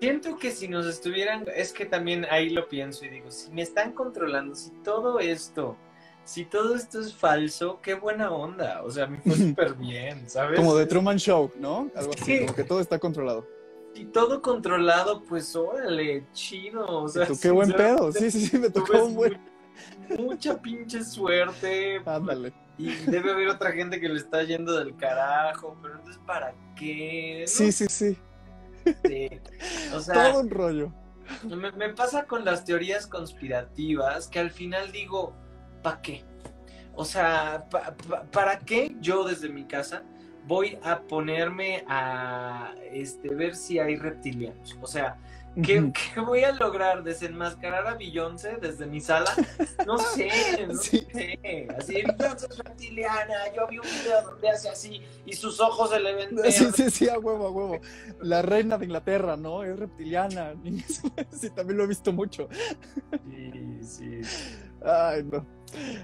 Siento 0.00 0.36
que 0.36 0.50
si 0.50 0.66
nos 0.66 0.86
estuvieran, 0.86 1.44
es 1.54 1.72
que 1.72 1.84
también 1.84 2.26
ahí 2.30 2.50
lo 2.50 2.68
pienso 2.68 3.04
y 3.04 3.08
digo, 3.08 3.30
si 3.30 3.50
me 3.50 3.62
están 3.62 3.92
controlando, 3.92 4.54
si 4.54 4.70
todo 4.82 5.20
esto, 5.20 5.76
si 6.24 6.44
todo 6.44 6.74
esto 6.74 7.00
es 7.00 7.14
falso, 7.14 7.80
qué 7.82 7.94
buena 7.94 8.30
onda. 8.30 8.82
O 8.82 8.90
sea, 8.90 9.06
me 9.06 9.18
fue 9.18 9.34
súper 9.36 9.74
bien, 9.74 10.28
¿sabes? 10.28 10.58
Como 10.58 10.74
de 10.74 10.86
Truman 10.86 11.18
Show, 11.18 11.52
¿no? 11.58 11.90
Algo 11.94 12.12
así, 12.14 12.40
como 12.40 12.54
que 12.54 12.64
todo 12.64 12.80
está 12.80 12.98
controlado. 12.98 13.46
Si 13.94 14.04
todo 14.06 14.40
controlado, 14.40 15.22
pues 15.24 15.54
órale, 15.56 16.24
chido. 16.32 16.86
O 16.86 17.08
sea, 17.08 17.26
qué 17.40 17.50
buen 17.50 17.72
pedo. 17.72 18.12
Sí, 18.12 18.30
sí, 18.30 18.46
sí, 18.46 18.58
me 18.58 18.70
tocó 18.70 19.04
un 19.04 19.14
buen. 19.16 19.38
Mucha 20.18 20.60
pinche 20.60 21.02
suerte. 21.04 22.00
Ándale. 22.06 22.52
Y 22.80 22.96
debe 23.10 23.32
haber 23.32 23.48
otra 23.48 23.72
gente 23.72 24.00
que 24.00 24.08
le 24.08 24.18
está 24.18 24.42
yendo 24.42 24.78
del 24.78 24.96
carajo, 24.96 25.76
pero 25.82 25.96
entonces, 25.96 26.20
¿para 26.26 26.54
qué? 26.76 27.44
Sí, 27.46 27.70
sí, 27.72 27.86
sí. 27.88 28.16
O 29.94 30.00
sea, 30.00 30.30
Todo 30.30 30.40
un 30.40 30.50
rollo. 30.50 30.92
Me, 31.44 31.90
pasa 31.90 32.24
con 32.24 32.44
las 32.44 32.64
teorías 32.64 33.06
conspirativas 33.06 34.28
que 34.28 34.38
al 34.38 34.50
final 34.50 34.90
digo, 34.92 35.34
¿para 35.82 36.00
qué? 36.00 36.24
O 36.94 37.04
sea, 37.04 37.66
¿para 38.32 38.58
qué 38.58 38.96
yo 39.00 39.24
desde 39.24 39.48
mi 39.48 39.64
casa 39.64 40.02
voy 40.46 40.78
a 40.82 41.02
ponerme 41.02 41.84
a 41.86 42.74
este, 42.90 43.34
ver 43.34 43.54
si 43.54 43.78
hay 43.78 43.96
reptilianos? 43.96 44.76
O 44.80 44.86
sea, 44.86 45.18
¿Qué, 45.62 45.92
voy 46.24 46.44
a 46.44 46.52
lograr? 46.52 47.02
¿Desenmascarar 47.02 47.86
a 47.86 47.94
Beyoncé 47.94 48.56
desde 48.60 48.86
mi 48.86 49.00
sala? 49.00 49.30
No 49.86 49.98
sé, 49.98 50.30
no 50.66 50.74
sé. 50.74 51.68
Así, 51.76 51.94
Beyoncé 51.94 52.46
es 52.46 52.58
reptiliana. 52.58 53.52
Yo 53.56 53.66
vi 53.68 53.78
un 53.78 53.84
video 53.84 54.22
donde 54.22 54.50
hace 54.50 54.68
así 54.68 55.02
y 55.26 55.32
sus 55.32 55.60
ojos 55.60 55.90
se 55.90 56.00
le 56.00 56.14
ven. 56.14 56.30
Sí, 56.50 56.66
sí, 56.74 56.90
sí, 56.90 57.08
a 57.08 57.18
huevo, 57.18 57.46
a 57.46 57.50
huevo. 57.50 57.80
La 58.20 58.42
reina 58.42 58.78
de 58.78 58.84
Inglaterra, 58.84 59.36
¿no? 59.36 59.64
Es 59.64 59.78
reptiliana. 59.78 60.54
Sí, 61.32 61.50
también 61.50 61.78
lo 61.78 61.84
he 61.84 61.86
visto 61.86 62.12
mucho. 62.12 62.48
Sí, 63.28 63.80
sí. 63.82 64.20
Ay, 64.84 65.24
no. 65.24 65.46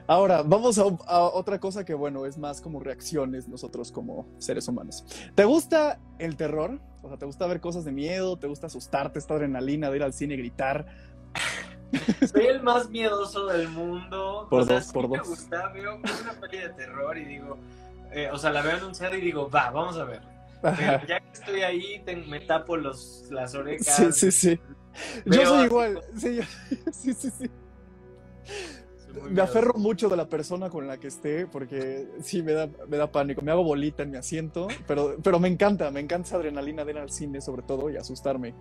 Ahora, 0.07 0.43
vamos 0.43 0.79
a, 0.79 0.85
otra 0.85 1.59
cosa 1.59 1.85
que, 1.85 1.95
bueno, 1.95 2.27
es 2.27 2.39
más 2.39 2.61
como 2.61 2.81
reacciones 2.81 3.49
nosotros 3.49 3.91
como 3.91 4.27
seres 4.39 4.69
humanos. 4.69 5.05
¿Te 5.35 5.45
gusta 5.45 5.99
el 6.19 6.37
terror? 6.37 6.81
O 7.07 7.09
sea, 7.09 7.19
¿te 7.19 7.27
gusta 7.27 7.47
ver 7.47 7.61
cosas 7.61 7.85
de 7.85 7.93
miedo? 7.93 8.37
¿Te 8.37 8.49
gusta 8.49 8.67
asustarte, 8.67 9.21
esta 9.21 9.35
adrenalina 9.35 9.91
de 9.91 9.97
ir 9.97 10.03
al 10.03 10.13
cine 10.13 10.35
y 10.35 10.39
gritar? 10.39 10.87
Soy 12.33 12.47
el 12.47 12.63
más 12.63 12.91
miedoso 12.91 13.47
del 13.47 13.69
mundo. 13.69 14.49
Por 14.51 14.67
dos, 14.67 14.93
por 14.93 15.09
dos. 15.09 15.19
Me 15.19 15.25
gusta, 15.25 15.69
veo 15.69 15.97
una 15.97 16.41
peli 16.41 16.59
de 16.59 16.71
terror 16.71 17.17
y 17.17 17.25
digo, 17.25 17.59
eh, 18.11 18.29
o 18.33 18.39
sea, 18.39 18.51
la 18.51 18.61
veo 18.63 18.77
anunciada 18.77 19.17
y 19.17 19.21
digo, 19.21 19.49
va, 19.49 19.71
vamos 19.71 19.97
a 19.99 20.05
ver. 20.05 20.21
Pero 20.61 21.07
ya 21.07 21.21
que 21.21 21.33
estoy 21.33 21.63
ahí, 21.63 22.05
me 22.27 22.41
tapo 22.41 22.77
los, 22.77 23.27
las 23.31 23.55
orejas. 23.55 23.95
Sí, 23.95 24.13
sí, 24.13 24.33
sí. 24.33 24.61
Yo 25.27 25.47
soy 25.47 25.67
igual. 25.67 26.03
Sí, 26.17 26.41
sí, 26.93 27.15
sí, 27.15 27.31
sí. 27.31 27.51
Me 29.31 29.41
aferro 29.41 29.75
mucho 29.75 30.09
de 30.09 30.17
la 30.17 30.29
persona 30.29 30.69
con 30.71 30.87
la 30.87 30.99
que 30.99 31.09
esté 31.09 31.47
porque 31.47 32.09
sí 32.21 32.43
me 32.43 32.53
da, 32.53 32.69
me 32.89 32.97
da 32.97 33.11
pánico. 33.11 33.43
Me 33.43 33.51
hago 33.51 33.65
bolita 33.65 34.03
en 34.03 34.11
mi 34.11 34.17
asiento, 34.17 34.69
pero, 34.87 35.17
pero 35.23 35.39
me 35.39 35.49
encanta, 35.49 35.91
me 35.91 36.01
encanta 36.01 36.29
esa 36.29 36.37
adrenalina 36.37 36.85
de 36.85 36.93
ir 36.93 36.99
al 36.99 37.11
cine 37.11 37.41
sobre 37.41 37.63
todo 37.63 37.91
y 37.91 37.97
asustarme. 37.97 38.55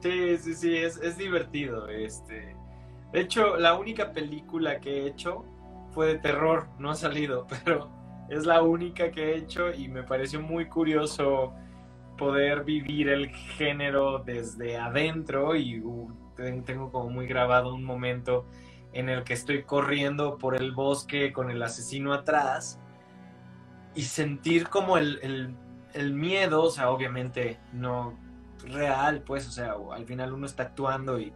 Sí, 0.00 0.36
sí, 0.38 0.54
sí, 0.54 0.76
es, 0.76 0.96
es 0.98 1.16
divertido. 1.16 1.88
Este. 1.88 2.56
De 3.12 3.20
hecho, 3.20 3.56
la 3.56 3.78
única 3.78 4.12
película 4.12 4.80
que 4.80 5.02
he 5.02 5.06
hecho 5.06 5.44
fue 5.92 6.06
de 6.06 6.18
terror, 6.18 6.68
no 6.78 6.90
ha 6.90 6.94
salido, 6.94 7.46
pero 7.64 7.90
es 8.28 8.46
la 8.46 8.62
única 8.62 9.10
que 9.10 9.32
he 9.32 9.36
hecho 9.36 9.72
y 9.72 9.88
me 9.88 10.02
pareció 10.02 10.40
muy 10.40 10.66
curioso 10.66 11.52
poder 12.16 12.64
vivir 12.64 13.08
el 13.08 13.28
género 13.28 14.18
desde 14.18 14.76
adentro 14.76 15.54
y 15.54 15.80
uh, 15.80 16.10
tengo 16.64 16.90
como 16.90 17.10
muy 17.10 17.26
grabado 17.26 17.74
un 17.74 17.84
momento 17.84 18.46
en 18.92 19.08
el 19.08 19.24
que 19.24 19.34
estoy 19.34 19.62
corriendo 19.62 20.38
por 20.38 20.54
el 20.54 20.72
bosque 20.72 21.32
con 21.32 21.50
el 21.50 21.62
asesino 21.62 22.12
atrás 22.12 22.78
y 23.94 24.02
sentir 24.02 24.68
como 24.68 24.98
el, 24.98 25.54
miedo, 26.12 26.62
o 26.64 26.70
sea, 26.70 26.90
obviamente 26.90 27.58
no 27.72 28.18
real, 28.64 29.22
pues, 29.22 29.46
o 29.48 29.50
sea, 29.50 29.74
al 29.92 30.06
final 30.06 30.32
uno 30.32 30.46
está 30.46 30.64
actuando 30.64 31.18
y 31.18 31.32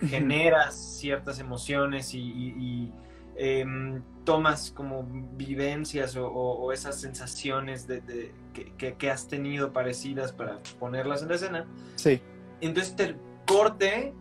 genera 0.00 0.70
ciertas 0.70 1.38
emociones 1.38 2.12
y, 2.12 2.92
em, 3.36 4.02
tomas 4.24 4.70
como 4.70 5.06
vivencias 5.36 6.16
o, 6.18 6.72
esas 6.72 7.00
sensaciones 7.00 7.86
de, 7.86 8.32
que, 8.76 9.10
has 9.10 9.28
tenido 9.28 9.72
parecidas 9.72 10.32
para 10.32 10.58
ponerlas 10.78 11.22
en 11.22 11.28
la 11.28 11.34
escena. 11.34 11.66
Sí. 11.94 12.20
Entonces 12.60 12.96
te 12.96 13.16
corte 13.46 14.12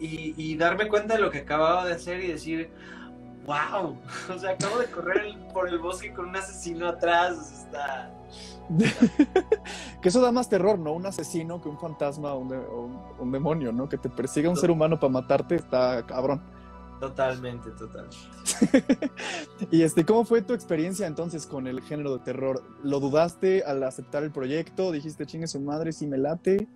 y, 0.00 0.56
darme 0.56 0.88
cuenta 0.88 1.14
de 1.14 1.20
lo 1.20 1.30
que 1.30 1.38
acababa 1.38 1.86
de 1.86 1.94
hacer 1.94 2.22
y 2.22 2.28
decir, 2.28 2.70
wow, 3.46 3.96
o 4.34 4.38
sea, 4.38 4.50
acabo 4.50 4.78
de 4.78 4.86
correr 4.86 5.36
por 5.52 5.68
el 5.68 5.78
bosque 5.78 6.12
con 6.12 6.28
un 6.28 6.36
asesino 6.36 6.88
atrás, 6.88 7.64
está... 7.64 8.10
que 10.02 10.08
eso 10.08 10.20
da 10.20 10.30
más 10.30 10.48
terror, 10.48 10.78
¿no? 10.78 10.92
Un 10.92 11.06
asesino 11.06 11.60
que 11.62 11.68
un 11.68 11.78
fantasma 11.78 12.34
o 12.34 12.40
un, 13.18 13.32
demonio, 13.32 13.72
¿no? 13.72 13.88
Que 13.88 13.96
te 13.96 14.10
persiga 14.10 14.50
un 14.50 14.56
ser 14.56 14.70
humano 14.70 15.00
para 15.00 15.10
matarte, 15.10 15.54
está 15.54 16.04
cabrón. 16.06 16.42
Totalmente, 17.00 17.70
totalmente. 17.70 19.10
y 19.70 19.82
este, 19.82 20.04
¿cómo 20.04 20.24
fue 20.24 20.42
tu 20.42 20.52
experiencia 20.52 21.06
entonces 21.06 21.46
con 21.46 21.66
el 21.66 21.80
género 21.80 22.18
de 22.18 22.24
terror? 22.24 22.62
¿Lo 22.82 23.00
dudaste 23.00 23.62
al 23.62 23.82
aceptar 23.84 24.24
el 24.24 24.32
proyecto? 24.32 24.92
¿Dijiste 24.92 25.24
chingue 25.24 25.46
su 25.46 25.60
madre 25.60 25.92
si 25.92 26.06
me 26.06 26.18
late? 26.18 26.68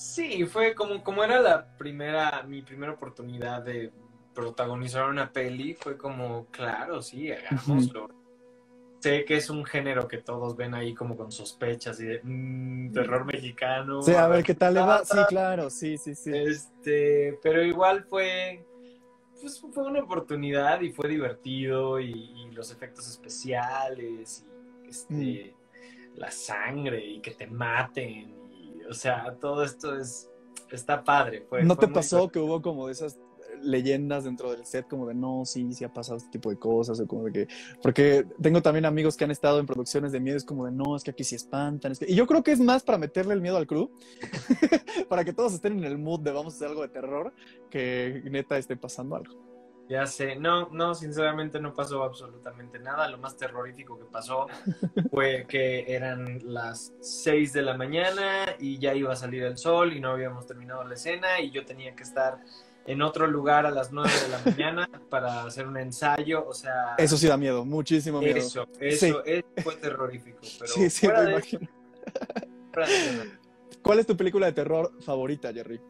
Sí, 0.00 0.46
fue 0.46 0.74
como, 0.74 1.04
como 1.04 1.22
era 1.22 1.42
la 1.42 1.76
primera, 1.76 2.42
mi 2.44 2.62
primera 2.62 2.92
oportunidad 2.92 3.62
de 3.62 3.92
protagonizar 4.34 5.06
una 5.06 5.30
peli, 5.30 5.74
fue 5.74 5.98
como, 5.98 6.46
claro, 6.46 7.02
sí, 7.02 7.30
hagámoslo. 7.30 8.08
Sé 9.00 9.26
que 9.26 9.36
es 9.36 9.50
un 9.50 9.62
género 9.62 10.08
que 10.08 10.16
todos 10.16 10.56
ven 10.56 10.72
ahí 10.72 10.94
como 10.94 11.18
con 11.18 11.30
sospechas 11.30 12.00
y 12.00 12.06
de 12.06 12.20
mm, 12.22 12.92
terror 12.94 13.26
mexicano. 13.26 14.00
Sí, 14.00 14.14
a 14.14 14.26
ver 14.26 14.42
qué 14.42 14.54
tal 14.54 14.72
le 14.72 14.80
va. 14.80 15.04
Sí, 15.04 15.18
claro, 15.28 15.68
sí, 15.68 15.98
sí, 15.98 16.14
sí. 16.14 16.32
Este, 16.34 17.38
pero 17.42 17.62
igual 17.62 18.04
fue, 18.04 18.64
pues 19.38 19.60
fue 19.60 19.84
una 19.84 20.00
oportunidad 20.00 20.80
y 20.80 20.92
fue 20.92 21.10
divertido 21.10 22.00
y, 22.00 22.50
los 22.52 22.72
efectos 22.72 23.06
especiales 23.06 24.46
y 24.82 24.88
este, 24.88 25.54
mm. 25.54 26.18
la 26.18 26.30
sangre 26.30 27.04
y 27.04 27.20
que 27.20 27.32
te 27.32 27.46
maten 27.46 28.39
o 28.90 28.94
sea, 28.94 29.36
todo 29.40 29.62
esto 29.62 29.96
es, 29.96 30.28
está 30.70 31.04
padre. 31.04 31.46
¿No 31.62 31.76
te 31.76 31.88
pasó 31.88 32.28
que 32.28 32.38
hubo 32.38 32.60
como 32.60 32.86
de 32.86 32.92
esas 32.92 33.18
leyendas 33.62 34.24
dentro 34.24 34.50
del 34.50 34.64
set 34.64 34.88
como 34.88 35.06
de 35.06 35.14
no, 35.14 35.44
sí, 35.44 35.72
sí 35.74 35.84
ha 35.84 35.92
pasado 35.92 36.16
este 36.16 36.30
tipo 36.30 36.50
de 36.50 36.56
cosas 36.56 36.98
o 36.98 37.06
como 37.06 37.24
de 37.24 37.32
que 37.32 37.48
porque 37.82 38.24
tengo 38.40 38.62
también 38.62 38.86
amigos 38.86 39.16
que 39.16 39.24
han 39.24 39.30
estado 39.30 39.58
en 39.58 39.66
producciones 39.66 40.12
de 40.12 40.20
miedo 40.20 40.36
es 40.36 40.44
como 40.44 40.64
de 40.64 40.72
no, 40.72 40.96
es 40.96 41.04
que 41.04 41.10
aquí 41.10 41.24
sí 41.24 41.34
espantan, 41.34 41.92
y 42.00 42.14
yo 42.14 42.26
creo 42.26 42.42
que 42.42 42.52
es 42.52 42.60
más 42.60 42.82
para 42.82 42.96
meterle 42.96 43.34
el 43.34 43.40
miedo 43.40 43.56
al 43.56 43.66
crew 43.66 43.90
para 45.08 45.24
que 45.24 45.32
todos 45.32 45.52
estén 45.52 45.78
en 45.78 45.84
el 45.84 45.98
mood 45.98 46.20
de 46.20 46.32
vamos 46.32 46.54
a 46.54 46.56
hacer 46.56 46.68
algo 46.68 46.82
de 46.82 46.88
terror 46.88 47.34
que 47.70 48.22
neta 48.30 48.56
esté 48.56 48.76
pasando 48.76 49.16
algo. 49.16 49.49
Ya 49.90 50.06
sé, 50.06 50.36
no, 50.36 50.68
no, 50.68 50.94
sinceramente 50.94 51.58
no 51.58 51.74
pasó 51.74 52.04
absolutamente 52.04 52.78
nada. 52.78 53.08
Lo 53.08 53.18
más 53.18 53.36
terrorífico 53.36 53.98
que 53.98 54.04
pasó 54.04 54.46
fue 55.10 55.46
que 55.48 55.84
eran 55.92 56.38
las 56.44 56.92
6 57.00 57.52
de 57.52 57.62
la 57.62 57.76
mañana 57.76 58.54
y 58.60 58.78
ya 58.78 58.94
iba 58.94 59.12
a 59.12 59.16
salir 59.16 59.42
el 59.42 59.58
sol 59.58 59.92
y 59.92 59.98
no 59.98 60.12
habíamos 60.12 60.46
terminado 60.46 60.84
la 60.84 60.94
escena 60.94 61.40
y 61.40 61.50
yo 61.50 61.64
tenía 61.64 61.96
que 61.96 62.04
estar 62.04 62.38
en 62.86 63.02
otro 63.02 63.26
lugar 63.26 63.66
a 63.66 63.72
las 63.72 63.90
9 63.90 64.08
de 64.08 64.28
la 64.28 64.38
mañana 64.46 64.88
para 65.08 65.42
hacer 65.42 65.66
un 65.66 65.76
ensayo, 65.76 66.46
o 66.46 66.54
sea... 66.54 66.94
Eso 66.96 67.16
sí 67.16 67.26
da 67.26 67.36
miedo, 67.36 67.64
muchísimo 67.64 68.20
miedo. 68.20 68.36
Eso, 68.36 68.68
eso, 68.78 69.24
fue 69.64 69.74
terrorífico. 69.74 70.38
Pero 70.60 70.72
sí, 70.72 70.88
sí, 70.88 71.08
me 71.08 71.32
imagino. 71.32 71.68
¿Cuál 73.82 73.98
es 73.98 74.06
tu 74.06 74.16
película 74.16 74.46
de 74.46 74.52
terror 74.52 74.92
favorita, 75.00 75.52
Jerry? 75.52 75.80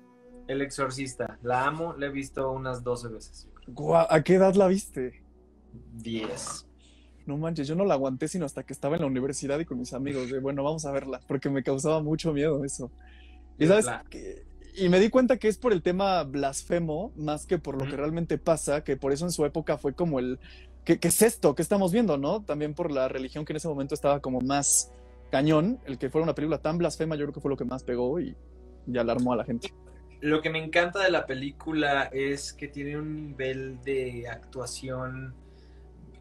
El 0.48 0.62
Exorcista. 0.62 1.38
La 1.42 1.66
amo, 1.66 1.94
la 1.98 2.06
he 2.06 2.10
visto 2.10 2.50
unas 2.50 2.82
12 2.82 3.08
veces. 3.08 3.49
¿A 4.08 4.22
qué 4.22 4.34
edad 4.34 4.54
la 4.54 4.66
viste? 4.68 5.22
10. 5.94 6.66
No 7.26 7.36
manches, 7.36 7.68
yo 7.68 7.74
no 7.74 7.84
la 7.84 7.94
aguanté 7.94 8.28
sino 8.28 8.44
hasta 8.44 8.64
que 8.64 8.72
estaba 8.72 8.96
en 8.96 9.02
la 9.02 9.06
universidad 9.06 9.58
y 9.60 9.64
con 9.64 9.78
mis 9.78 9.92
amigos. 9.92 10.30
De, 10.30 10.40
bueno, 10.40 10.62
vamos 10.62 10.84
a 10.86 10.92
verla, 10.92 11.20
porque 11.26 11.50
me 11.50 11.62
causaba 11.62 12.02
mucho 12.02 12.32
miedo 12.32 12.64
eso. 12.64 12.90
Y 13.58 13.66
sabes 13.66 13.86
y 14.76 14.88
me 14.88 15.00
di 15.00 15.10
cuenta 15.10 15.36
que 15.36 15.48
es 15.48 15.58
por 15.58 15.72
el 15.72 15.82
tema 15.82 16.22
blasfemo 16.22 17.12
más 17.16 17.46
que 17.46 17.58
por 17.58 17.76
lo 17.76 17.90
que 17.90 17.96
realmente 17.96 18.38
pasa, 18.38 18.84
que 18.84 18.96
por 18.96 19.12
eso 19.12 19.24
en 19.24 19.32
su 19.32 19.44
época 19.44 19.78
fue 19.78 19.94
como 19.94 20.18
el 20.18 20.38
¿qué, 20.84 20.98
es 21.00 21.22
esto? 21.22 21.54
¿Qué 21.54 21.62
estamos 21.62 21.92
viendo? 21.92 22.16
¿No? 22.16 22.42
También 22.42 22.74
por 22.74 22.90
la 22.90 23.08
religión 23.08 23.44
que 23.44 23.52
en 23.52 23.58
ese 23.58 23.68
momento 23.68 23.94
estaba 23.94 24.20
como 24.20 24.40
más 24.40 24.92
cañón, 25.30 25.80
el 25.86 25.98
que 25.98 26.10
fuera 26.10 26.24
una 26.24 26.34
película 26.34 26.58
tan 26.58 26.78
blasfema, 26.78 27.16
yo 27.16 27.24
creo 27.26 27.34
que 27.34 27.40
fue 27.40 27.50
lo 27.50 27.56
que 27.56 27.64
más 27.64 27.84
pegó 27.84 28.20
y, 28.20 28.34
y 28.86 28.98
alarmó 28.98 29.32
a 29.32 29.36
la 29.36 29.44
gente. 29.44 29.72
Lo 30.20 30.42
que 30.42 30.50
me 30.50 30.62
encanta 30.62 31.02
de 31.02 31.10
la 31.10 31.26
película 31.26 32.04
es 32.12 32.52
que 32.52 32.68
tiene 32.68 32.98
un 32.98 33.28
nivel 33.28 33.82
de 33.82 34.28
actuación 34.28 35.34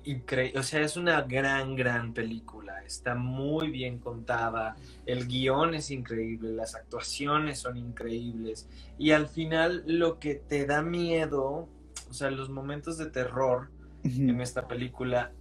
increíble. 0.06 0.60
O 0.60 0.64
sea, 0.64 0.82
es 0.82 0.96
una 0.98 1.22
gran, 1.22 1.76
gran 1.76 2.14
película. 2.14 2.84
Está 2.84 3.16
muy 3.16 3.70
bien 3.70 4.00
contada. 4.00 4.76
El 5.06 5.28
guion 5.28 5.74
es 5.74 5.92
increíble. 5.92 6.52
Las 6.52 6.76
actuaciones 6.76 7.60
son 7.60 7.78
increíbles. 7.78 8.70
Y 8.98 9.12
al 9.12 9.28
final, 9.28 9.84
lo 9.86 10.20
que 10.20 10.36
te 10.36 10.66
da 10.66 10.82
miedo, 10.82 11.68
o 12.10 12.14
sea, 12.14 12.32
los 12.32 12.50
momentos 12.50 12.98
de 12.98 13.08
terror 13.08 13.70
en 14.04 14.40
esta 14.40 14.68
película, 14.68 15.34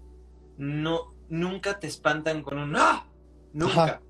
no, 0.57 1.15
nunca 1.29 1.79
te 1.79 1.87
espantan 1.87 2.43
con 2.43 2.59
un 2.59 2.75
¡Ah! 2.77 3.07
Nunca. 3.53 4.03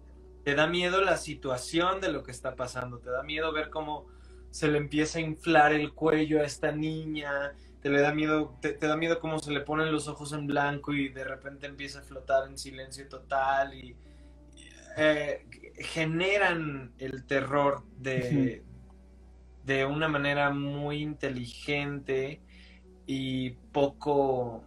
Te 0.44 0.54
da 0.54 0.66
miedo 0.66 1.02
la 1.02 1.18
situación 1.18 2.00
de 2.00 2.10
lo 2.10 2.22
que 2.22 2.30
está 2.30 2.56
pasando. 2.56 2.98
Te 2.98 3.10
da 3.10 3.22
miedo 3.22 3.52
ver 3.52 3.68
cómo 3.68 4.06
se 4.50 4.68
le 4.68 4.78
empieza 4.78 5.18
a 5.18 5.22
inflar 5.22 5.72
el 5.72 5.92
cuello 5.92 6.40
a 6.40 6.44
esta 6.44 6.72
niña, 6.72 7.52
te 7.80 7.90
le 7.90 8.00
da 8.00 8.12
miedo, 8.12 8.56
te, 8.60 8.74
da 8.74 8.96
miedo 8.96 9.20
cómo 9.20 9.38
se 9.38 9.52
le 9.52 9.60
ponen 9.60 9.92
los 9.92 10.08
ojos 10.08 10.32
en 10.32 10.46
blanco 10.46 10.92
y 10.92 11.08
de 11.10 11.24
repente 11.24 11.66
empieza 11.66 12.00
a 12.00 12.02
flotar 12.02 12.48
en 12.48 12.58
silencio 12.58 13.08
total 13.08 13.74
y 13.74 13.96
eh, 14.96 15.46
generan 15.78 16.92
el 16.98 17.24
terror 17.24 17.84
de, 17.98 18.64
de 19.64 19.84
una 19.84 20.08
manera 20.08 20.50
muy 20.50 21.02
inteligente 21.02 22.40
y 23.06 23.50
poco 23.50 24.64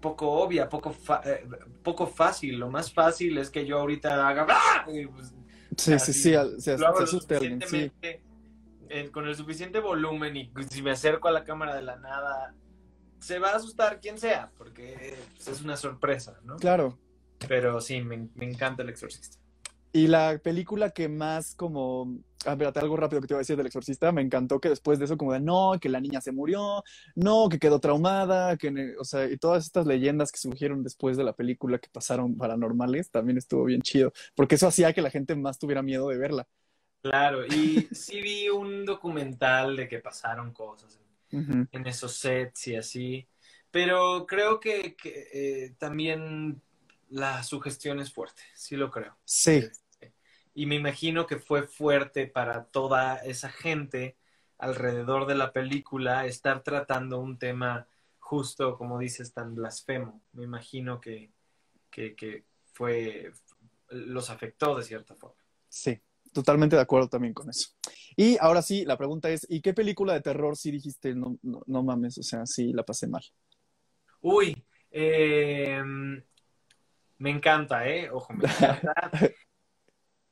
poco 0.00 0.30
obvia, 0.32 0.68
poco, 0.68 0.94
eh, 1.24 1.46
poco 1.82 2.06
fácil. 2.06 2.58
Lo 2.58 2.68
más 2.68 2.92
fácil 2.92 3.38
es 3.38 3.48
que 3.48 3.64
yo 3.64 3.78
ahorita 3.78 4.28
haga... 4.28 4.46
¡Ah! 4.50 4.84
pues, 4.84 5.32
sí, 5.78 5.98
sí, 5.98 6.12
sí, 6.12 6.34
sí 7.66 8.20
con 9.12 9.26
el 9.26 9.34
suficiente 9.34 9.80
volumen 9.80 10.36
y 10.36 10.52
si 10.70 10.82
me 10.82 10.90
acerco 10.90 11.28
a 11.28 11.32
la 11.32 11.44
cámara 11.44 11.74
de 11.74 11.82
la 11.82 11.96
nada, 11.96 12.54
se 13.20 13.38
va 13.38 13.50
a 13.50 13.56
asustar 13.56 14.00
quien 14.00 14.18
sea, 14.18 14.50
porque 14.58 15.16
pues, 15.34 15.48
es 15.48 15.62
una 15.62 15.76
sorpresa, 15.76 16.38
¿no? 16.44 16.56
Claro. 16.56 16.98
Pero 17.48 17.80
sí, 17.80 18.00
me, 18.02 18.28
encanta 18.40 18.82
El 18.82 18.90
Exorcista. 18.90 19.38
Y 19.92 20.08
la 20.08 20.38
película 20.42 20.90
que 20.90 21.08
más 21.08 21.54
como, 21.54 22.18
ah, 22.44 22.52
espérate, 22.52 22.80
algo 22.80 22.96
rápido 22.96 23.20
que 23.20 23.28
te 23.28 23.34
iba 23.34 23.38
a 23.38 23.42
decir 23.42 23.56
del 23.56 23.66
exorcista, 23.66 24.10
me 24.10 24.22
encantó 24.22 24.60
que 24.60 24.68
después 24.68 24.98
de 24.98 25.04
eso 25.04 25.16
como 25.16 25.32
de, 25.32 25.38
no, 25.38 25.78
que 25.80 25.88
la 25.88 26.00
niña 26.00 26.20
se 26.20 26.32
murió, 26.32 26.82
no, 27.14 27.48
que 27.48 27.60
quedó 27.60 27.78
traumada, 27.78 28.56
que, 28.56 28.96
o 28.98 29.04
sea, 29.04 29.30
y 29.30 29.36
todas 29.36 29.64
estas 29.64 29.86
leyendas 29.86 30.32
que 30.32 30.38
surgieron 30.38 30.82
después 30.82 31.16
de 31.16 31.22
la 31.22 31.32
película 31.32 31.78
que 31.78 31.88
pasaron 31.92 32.36
paranormales, 32.36 33.12
también 33.12 33.38
estuvo 33.38 33.64
bien 33.66 33.82
chido, 33.82 34.12
porque 34.34 34.56
eso 34.56 34.66
hacía 34.66 34.92
que 34.92 35.00
la 35.00 35.10
gente 35.10 35.36
más 35.36 35.60
tuviera 35.60 35.80
miedo 35.80 36.08
de 36.08 36.18
verla. 36.18 36.48
Claro, 37.04 37.44
y 37.44 37.86
sí 37.92 38.22
vi 38.22 38.48
un 38.48 38.86
documental 38.86 39.76
de 39.76 39.86
que 39.86 39.98
pasaron 39.98 40.54
cosas 40.54 40.98
en, 41.30 41.86
esos 41.86 42.16
sets 42.16 42.68
y 42.68 42.76
así, 42.76 43.28
pero 43.70 44.24
creo 44.26 44.58
que, 44.58 44.96
eh, 45.04 45.74
también 45.76 46.62
la 47.10 47.42
sugestión 47.42 48.00
es 48.00 48.10
fuerte, 48.10 48.40
sí 48.54 48.76
lo 48.76 48.90
creo. 48.90 49.18
Sí. 49.26 49.68
y 50.54 50.64
me 50.64 50.76
imagino 50.76 51.26
que 51.26 51.36
fue 51.36 51.64
fuerte 51.64 52.26
para 52.26 52.64
toda 52.64 53.16
esa 53.16 53.50
gente 53.50 54.16
alrededor 54.56 55.26
de 55.26 55.34
la 55.34 55.52
película 55.52 56.24
estar 56.24 56.62
tratando 56.62 57.20
un 57.20 57.38
tema 57.38 57.86
justo, 58.18 58.78
como 58.78 58.98
dices, 58.98 59.34
tan 59.34 59.54
blasfemo. 59.54 60.22
Me 60.32 60.44
imagino 60.44 61.02
que, 61.02 61.30
que, 61.90 62.14
que 62.16 62.44
fue, 62.72 63.30
los 63.90 64.30
afectó 64.30 64.74
de 64.74 64.84
cierta 64.84 65.14
forma. 65.14 65.44
Sí, 65.68 66.00
totalmente 66.34 66.76
de 66.76 66.82
acuerdo 66.82 67.08
también 67.08 67.32
con 67.32 67.48
eso. 67.48 67.70
Y 68.16 68.36
ahora 68.38 68.60
sí, 68.60 68.84
la 68.84 68.98
pregunta 68.98 69.30
es, 69.30 69.46
¿y 69.48 69.62
qué 69.62 69.72
película 69.72 70.12
de 70.12 70.20
terror 70.20 70.56
sí 70.56 70.70
dijiste, 70.70 71.14
no, 71.14 71.38
no, 71.42 71.62
no 71.66 71.82
mames, 71.82 72.18
o 72.18 72.22
sea, 72.22 72.44
sí 72.44 72.72
la 72.74 72.82
pasé 72.82 73.06
mal? 73.06 73.22
Uy, 74.20 74.62
eh, 74.90 75.82
me 77.18 77.30
encanta, 77.30 77.88
¿eh? 77.88 78.10
Ojo, 78.10 78.34
me 78.34 78.44
encanta. 78.44 78.92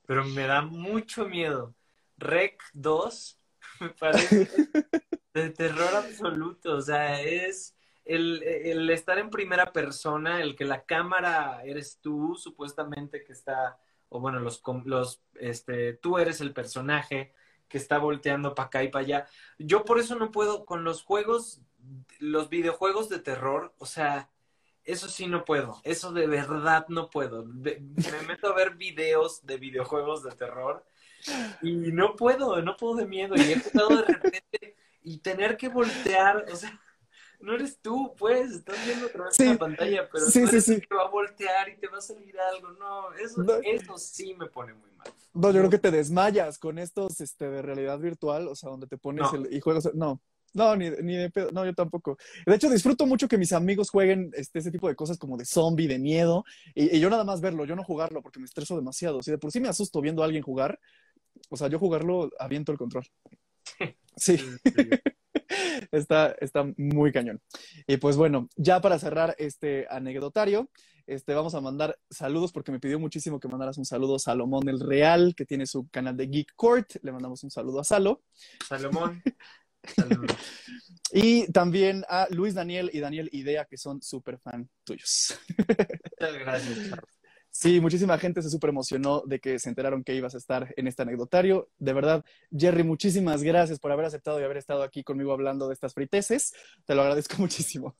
pero 0.05 0.25
me 0.25 0.43
da 0.43 0.61
mucho 0.61 1.27
miedo. 1.27 1.75
Rec 2.17 2.61
2 2.73 3.39
me 3.79 3.89
parece 3.89 4.47
de 5.33 5.49
terror 5.49 5.95
absoluto. 5.95 6.75
O 6.75 6.81
sea, 6.81 7.21
es 7.21 7.75
el, 8.05 8.43
el, 8.43 8.89
estar 8.89 9.17
en 9.17 9.29
primera 9.29 9.71
persona, 9.71 10.41
el 10.41 10.55
que 10.55 10.65
la 10.65 10.85
cámara 10.85 11.61
eres 11.63 11.99
tú, 12.01 12.35
supuestamente 12.35 13.23
que 13.23 13.33
está, 13.33 13.79
o 14.13 14.19
bueno, 14.19 14.39
los, 14.39 14.61
los 14.85 15.21
este, 15.39 15.93
tú 15.93 16.19
eres 16.19 16.39
el 16.39 16.53
personaje 16.53 17.33
que 17.67 17.79
está 17.79 17.97
volteando 17.97 18.53
para 18.53 18.67
acá 18.67 18.83
y 18.83 18.89
para 18.89 19.03
allá. 19.03 19.27
Yo 19.57 19.83
por 19.83 19.99
eso 19.99 20.15
no 20.15 20.31
puedo 20.31 20.65
con 20.65 20.83
los 20.83 21.01
juegos, 21.01 21.61
los 22.19 22.49
videojuegos 22.49 23.09
de 23.09 23.17
terror, 23.17 23.73
o 23.79 23.87
sea, 23.87 24.29
eso 24.83 25.07
sí 25.09 25.25
no 25.25 25.45
puedo, 25.45 25.81
eso 25.83 26.11
de 26.11 26.27
verdad 26.27 26.85
no 26.89 27.09
puedo. 27.09 27.43
Me 27.43 28.21
meto 28.27 28.49
a 28.49 28.55
ver 28.55 28.75
videos 28.75 29.43
de 29.45 29.57
videojuegos 29.57 30.23
de 30.23 30.31
terror 30.31 30.85
y 31.63 31.73
no 31.91 32.15
puedo, 32.15 32.61
no 32.61 32.77
puedo 32.77 32.97
de 32.97 33.07
miedo. 33.07 33.33
Y 33.35 33.41
he 33.41 33.53
empezado 33.53 33.97
de 33.97 34.03
repente 34.03 34.75
y 35.01 35.17
tener 35.17 35.57
que 35.57 35.69
voltear, 35.69 36.45
o 36.51 36.55
sea, 36.55 36.79
no 37.43 37.53
eres 37.55 37.77
tú, 37.81 38.13
pues, 38.17 38.51
estás 38.51 38.77
viendo 38.85 39.07
otra 39.07 39.25
vez 39.25 39.39
la 39.39 39.57
pantalla, 39.57 40.09
pero 40.11 40.25
sí, 40.25 40.47
sí, 40.47 40.61
sí. 40.61 40.81
que 40.81 40.95
va 40.95 41.03
a 41.03 41.09
voltear 41.09 41.69
y 41.69 41.77
te 41.77 41.87
va 41.87 41.97
a 41.97 42.01
salir 42.01 42.35
algo. 42.39 42.71
No, 42.71 43.13
eso, 43.13 43.45
eso 43.63 43.97
sí 43.97 44.33
me 44.33 44.47
pone 44.47 44.73
muy 44.73 44.89
mal. 44.91 45.07
No, 45.33 45.51
yo 45.51 45.59
creo 45.59 45.69
que 45.69 45.79
te 45.79 45.91
desmayas 45.91 46.57
con 46.57 46.79
estos 46.79 47.19
este, 47.19 47.49
de 47.49 47.61
realidad 47.61 47.99
virtual, 47.99 48.47
o 48.47 48.55
sea, 48.55 48.69
donde 48.69 48.87
te 48.87 48.97
pones 48.97 49.31
No. 49.31 49.37
el, 49.37 49.53
y 49.53 49.59
juegas. 49.59 49.93
No, 49.93 50.21
no, 50.53 50.75
ni, 50.77 50.89
ni 50.89 51.17
de 51.17 51.29
pedo. 51.29 51.51
No, 51.51 51.65
yo 51.65 51.73
tampoco. 51.73 52.17
De 52.45 52.55
hecho, 52.55 52.69
disfruto 52.69 53.05
mucho 53.05 53.27
que 53.27 53.37
mis 53.37 53.51
amigos 53.51 53.89
jueguen 53.89 54.31
este, 54.35 54.59
ese 54.59 54.71
tipo 54.71 54.87
de 54.87 54.95
cosas 54.95 55.17
como 55.17 55.35
de 55.35 55.45
zombie, 55.45 55.87
de 55.87 55.99
miedo, 55.99 56.45
y, 56.73 56.95
y 56.95 56.99
yo 57.01 57.09
nada 57.09 57.25
más 57.25 57.41
verlo, 57.41 57.65
yo 57.65 57.75
no 57.75 57.83
jugarlo 57.83 58.21
porque 58.21 58.39
me 58.39 58.45
estreso 58.45 58.75
demasiado. 58.75 59.21
Si 59.21 59.31
de 59.31 59.37
por 59.37 59.51
sí 59.51 59.59
me 59.59 59.67
asusto 59.67 59.99
viendo 59.99 60.21
a 60.21 60.25
alguien 60.25 60.43
jugar, 60.43 60.79
o 61.49 61.57
sea, 61.57 61.67
yo 61.67 61.77
jugarlo 61.77 62.29
aviento 62.39 62.71
el 62.71 62.77
control. 62.77 63.05
Sí. 64.15 64.37
Está, 65.91 66.35
está 66.39 66.65
muy 66.77 67.11
cañón. 67.11 67.41
Y 67.87 67.97
pues 67.97 68.15
bueno, 68.15 68.49
ya 68.55 68.81
para 68.81 68.99
cerrar 68.99 69.35
este 69.37 69.87
anecdotario, 69.89 70.69
este, 71.05 71.33
vamos 71.33 71.53
a 71.53 71.61
mandar 71.61 71.99
saludos 72.09 72.51
porque 72.51 72.71
me 72.71 72.79
pidió 72.79 72.99
muchísimo 72.99 73.39
que 73.39 73.47
mandaras 73.47 73.77
un 73.77 73.85
saludo 73.85 74.15
a 74.15 74.19
Salomón 74.19 74.69
el 74.69 74.79
Real, 74.79 75.33
que 75.35 75.45
tiene 75.45 75.65
su 75.65 75.87
canal 75.89 76.15
de 76.15 76.27
Geek 76.27 76.53
Court. 76.55 76.95
Le 77.01 77.11
mandamos 77.11 77.43
un 77.43 77.51
saludo 77.51 77.79
a 77.79 77.83
Salo. 77.83 78.23
Salomón. 78.67 79.21
Saludos. 79.83 80.31
Y 81.11 81.51
también 81.51 82.05
a 82.07 82.27
Luis 82.29 82.53
Daniel 82.53 82.89
y 82.93 83.01
Daniel 83.01 83.29
Idea, 83.33 83.65
que 83.65 83.77
son 83.77 84.01
súper 84.01 84.39
fan 84.39 84.69
tuyos. 84.85 85.37
Muchas 85.57 86.39
gracias, 86.39 86.89
Charles. 86.89 87.22
Sí, 87.55 87.79
muchísima 87.79 88.17
gente 88.17 88.41
se 88.41 88.49
súper 88.49 88.71
emocionó 88.71 89.21
de 89.27 89.39
que 89.39 89.59
se 89.59 89.69
enteraron 89.69 90.03
que 90.03 90.15
ibas 90.15 90.33
a 90.33 90.39
estar 90.39 90.73
en 90.75 90.87
este 90.87 91.03
anecdotario. 91.03 91.69
De 91.77 91.93
verdad, 91.93 92.25
Jerry, 92.51 92.81
muchísimas 92.83 93.43
gracias 93.43 93.77
por 93.79 93.91
haber 93.91 94.05
aceptado 94.05 94.41
y 94.41 94.43
haber 94.43 94.57
estado 94.57 94.81
aquí 94.81 95.03
conmigo 95.03 95.31
hablando 95.33 95.67
de 95.67 95.75
estas 95.75 95.93
friteces. 95.93 96.51
Te 96.85 96.95
lo 96.95 97.03
agradezco 97.03 97.35
muchísimo. 97.37 97.95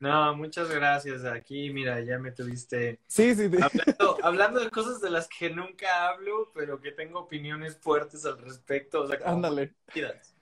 No, 0.00 0.36
muchas 0.36 0.70
gracias. 0.70 1.24
Aquí, 1.24 1.70
mira, 1.70 2.00
ya 2.02 2.18
me 2.18 2.32
tuviste 2.32 3.00
Sí, 3.06 3.34
sí, 3.34 3.44
hablando, 3.44 4.18
hablando 4.22 4.60
de 4.60 4.70
cosas 4.70 5.00
de 5.00 5.08
las 5.08 5.28
que 5.28 5.48
nunca 5.48 6.08
hablo, 6.08 6.50
pero 6.54 6.78
que 6.78 6.92
tengo 6.92 7.20
opiniones 7.20 7.78
fuertes 7.78 8.26
al 8.26 8.38
respecto. 8.38 9.00
O 9.02 9.06
sea, 9.08 9.18
como 9.18 9.30
Ándale. 9.30 9.74
partidas 9.86 10.34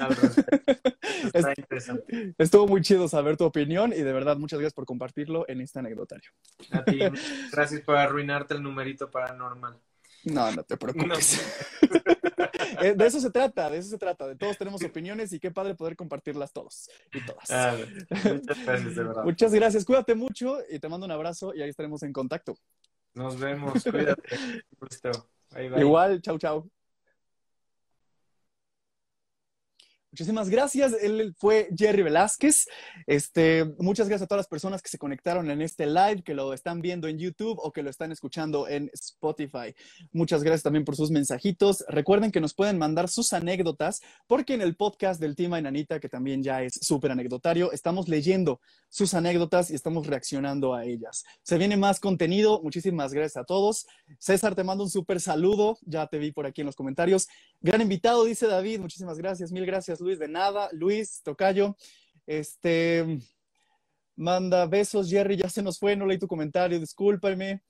al 0.00 0.16
respecto. 0.16 0.72
Está 1.32 1.54
interesante. 1.56 2.34
Estuvo 2.38 2.66
muy 2.66 2.80
chido 2.82 3.08
saber 3.08 3.36
tu 3.36 3.44
opinión 3.44 3.92
y 3.92 4.02
de 4.02 4.12
verdad 4.12 4.36
muchas 4.36 4.58
gracias 4.58 4.74
por 4.74 4.86
compartirlo 4.86 5.44
en 5.48 5.60
este 5.60 5.78
anecdotario. 5.78 6.30
A 6.70 6.84
ti, 6.84 6.98
gracias 7.52 7.80
por 7.82 7.96
arruinarte 7.96 8.54
el 8.54 8.62
numerito 8.62 9.10
paranormal. 9.10 9.78
No, 10.24 10.50
no 10.52 10.62
te 10.62 10.76
preocupes. 10.76 11.40
Eh, 12.82 12.94
de 12.94 13.06
eso 13.06 13.20
se 13.20 13.30
trata, 13.30 13.70
de 13.70 13.78
eso 13.78 13.88
se 13.88 13.98
trata. 13.98 14.26
De 14.26 14.36
todos 14.36 14.58
tenemos 14.58 14.82
opiniones 14.82 15.32
y 15.32 15.40
qué 15.40 15.50
padre 15.50 15.74
poder 15.74 15.96
compartirlas 15.96 16.52
todos 16.52 16.90
y 17.12 17.24
todas. 17.24 17.50
Ah, 17.50 17.74
muchas 18.24 18.64
gracias, 18.64 18.96
de 18.96 19.04
verdad. 19.04 19.24
Muchas 19.24 19.54
gracias, 19.54 19.84
cuídate 19.84 20.14
mucho 20.14 20.58
y 20.68 20.78
te 20.78 20.88
mando 20.88 21.06
un 21.06 21.12
abrazo 21.12 21.54
y 21.54 21.62
ahí 21.62 21.70
estaremos 21.70 22.02
en 22.02 22.12
contacto. 22.12 22.56
Nos 23.14 23.38
vemos, 23.38 23.82
cuídate. 23.82 24.38
Bye, 25.54 25.70
bye. 25.70 25.80
Igual, 25.80 26.20
chau, 26.20 26.38
chau. 26.38 26.70
Muchísimas 30.16 30.48
gracias. 30.48 30.94
Él 31.02 31.34
fue 31.36 31.68
Jerry 31.76 32.02
Velázquez. 32.02 32.66
Este, 33.06 33.66
muchas 33.78 34.08
gracias 34.08 34.24
a 34.24 34.26
todas 34.26 34.38
las 34.38 34.48
personas 34.48 34.80
que 34.80 34.88
se 34.88 34.96
conectaron 34.96 35.50
en 35.50 35.60
este 35.60 35.84
live, 35.84 36.22
que 36.24 36.32
lo 36.32 36.54
están 36.54 36.80
viendo 36.80 37.06
en 37.06 37.18
YouTube 37.18 37.58
o 37.62 37.70
que 37.70 37.82
lo 37.82 37.90
están 37.90 38.12
escuchando 38.12 38.66
en 38.66 38.88
Spotify. 38.94 39.74
Muchas 40.12 40.42
gracias 40.42 40.62
también 40.62 40.86
por 40.86 40.96
sus 40.96 41.10
mensajitos. 41.10 41.84
Recuerden 41.88 42.30
que 42.30 42.40
nos 42.40 42.54
pueden 42.54 42.78
mandar 42.78 43.10
sus 43.10 43.34
anécdotas, 43.34 44.00
porque 44.26 44.54
en 44.54 44.62
el 44.62 44.74
podcast 44.74 45.20
del 45.20 45.36
Team 45.36 45.52
Ainanita, 45.52 46.00
que 46.00 46.08
también 46.08 46.42
ya 46.42 46.62
es 46.62 46.78
súper 46.80 47.10
anecdotario, 47.10 47.70
estamos 47.72 48.08
leyendo 48.08 48.62
sus 48.88 49.12
anécdotas 49.12 49.70
y 49.70 49.74
estamos 49.74 50.06
reaccionando 50.06 50.72
a 50.72 50.86
ellas. 50.86 51.24
Se 51.42 51.58
viene 51.58 51.76
más 51.76 52.00
contenido. 52.00 52.62
Muchísimas 52.62 53.12
gracias 53.12 53.36
a 53.36 53.44
todos. 53.44 53.86
César, 54.18 54.54
te 54.54 54.64
mando 54.64 54.84
un 54.84 54.88
súper 54.88 55.20
saludo. 55.20 55.76
Ya 55.82 56.06
te 56.06 56.16
vi 56.16 56.32
por 56.32 56.46
aquí 56.46 56.62
en 56.62 56.66
los 56.66 56.76
comentarios. 56.76 57.28
Gran 57.60 57.80
invitado, 57.80 58.24
dice 58.24 58.46
David. 58.46 58.80
Muchísimas 58.80 59.18
gracias. 59.18 59.52
Mil 59.52 59.66
gracias, 59.66 60.00
Luis. 60.00 60.18
De 60.18 60.28
nada. 60.28 60.68
Luis, 60.72 61.22
Tocayo. 61.22 61.76
Este. 62.26 63.18
Manda 64.14 64.66
besos, 64.66 65.10
Jerry. 65.10 65.36
Ya 65.36 65.48
se 65.48 65.62
nos 65.62 65.78
fue. 65.78 65.96
No 65.96 66.06
leí 66.06 66.18
tu 66.18 66.26
comentario. 66.26 66.78
Discúlpame. 66.80 67.62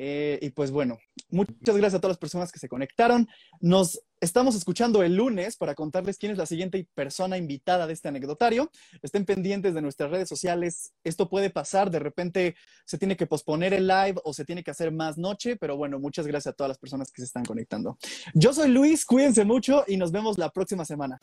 Eh, 0.00 0.38
y 0.42 0.50
pues 0.50 0.70
bueno, 0.70 0.96
muchas 1.28 1.76
gracias 1.76 1.94
a 1.94 2.00
todas 2.00 2.12
las 2.12 2.18
personas 2.18 2.52
que 2.52 2.60
se 2.60 2.68
conectaron. 2.68 3.28
Nos 3.60 4.00
estamos 4.20 4.54
escuchando 4.54 5.02
el 5.02 5.16
lunes 5.16 5.56
para 5.56 5.74
contarles 5.74 6.18
quién 6.18 6.30
es 6.30 6.38
la 6.38 6.46
siguiente 6.46 6.86
persona 6.94 7.36
invitada 7.36 7.84
de 7.88 7.94
este 7.94 8.06
anecdotario. 8.06 8.70
Estén 9.02 9.24
pendientes 9.24 9.74
de 9.74 9.82
nuestras 9.82 10.12
redes 10.12 10.28
sociales. 10.28 10.92
Esto 11.02 11.28
puede 11.28 11.50
pasar, 11.50 11.90
de 11.90 11.98
repente 11.98 12.54
se 12.86 12.96
tiene 12.96 13.16
que 13.16 13.26
posponer 13.26 13.74
el 13.74 13.88
live 13.88 14.20
o 14.22 14.32
se 14.32 14.44
tiene 14.44 14.62
que 14.62 14.70
hacer 14.70 14.92
más 14.92 15.18
noche, 15.18 15.56
pero 15.56 15.76
bueno, 15.76 15.98
muchas 15.98 16.28
gracias 16.28 16.52
a 16.52 16.56
todas 16.56 16.68
las 16.68 16.78
personas 16.78 17.10
que 17.10 17.20
se 17.20 17.26
están 17.26 17.44
conectando. 17.44 17.98
Yo 18.34 18.52
soy 18.52 18.68
Luis, 18.68 19.04
cuídense 19.04 19.44
mucho 19.44 19.82
y 19.88 19.96
nos 19.96 20.12
vemos 20.12 20.38
la 20.38 20.50
próxima 20.50 20.84
semana. 20.84 21.18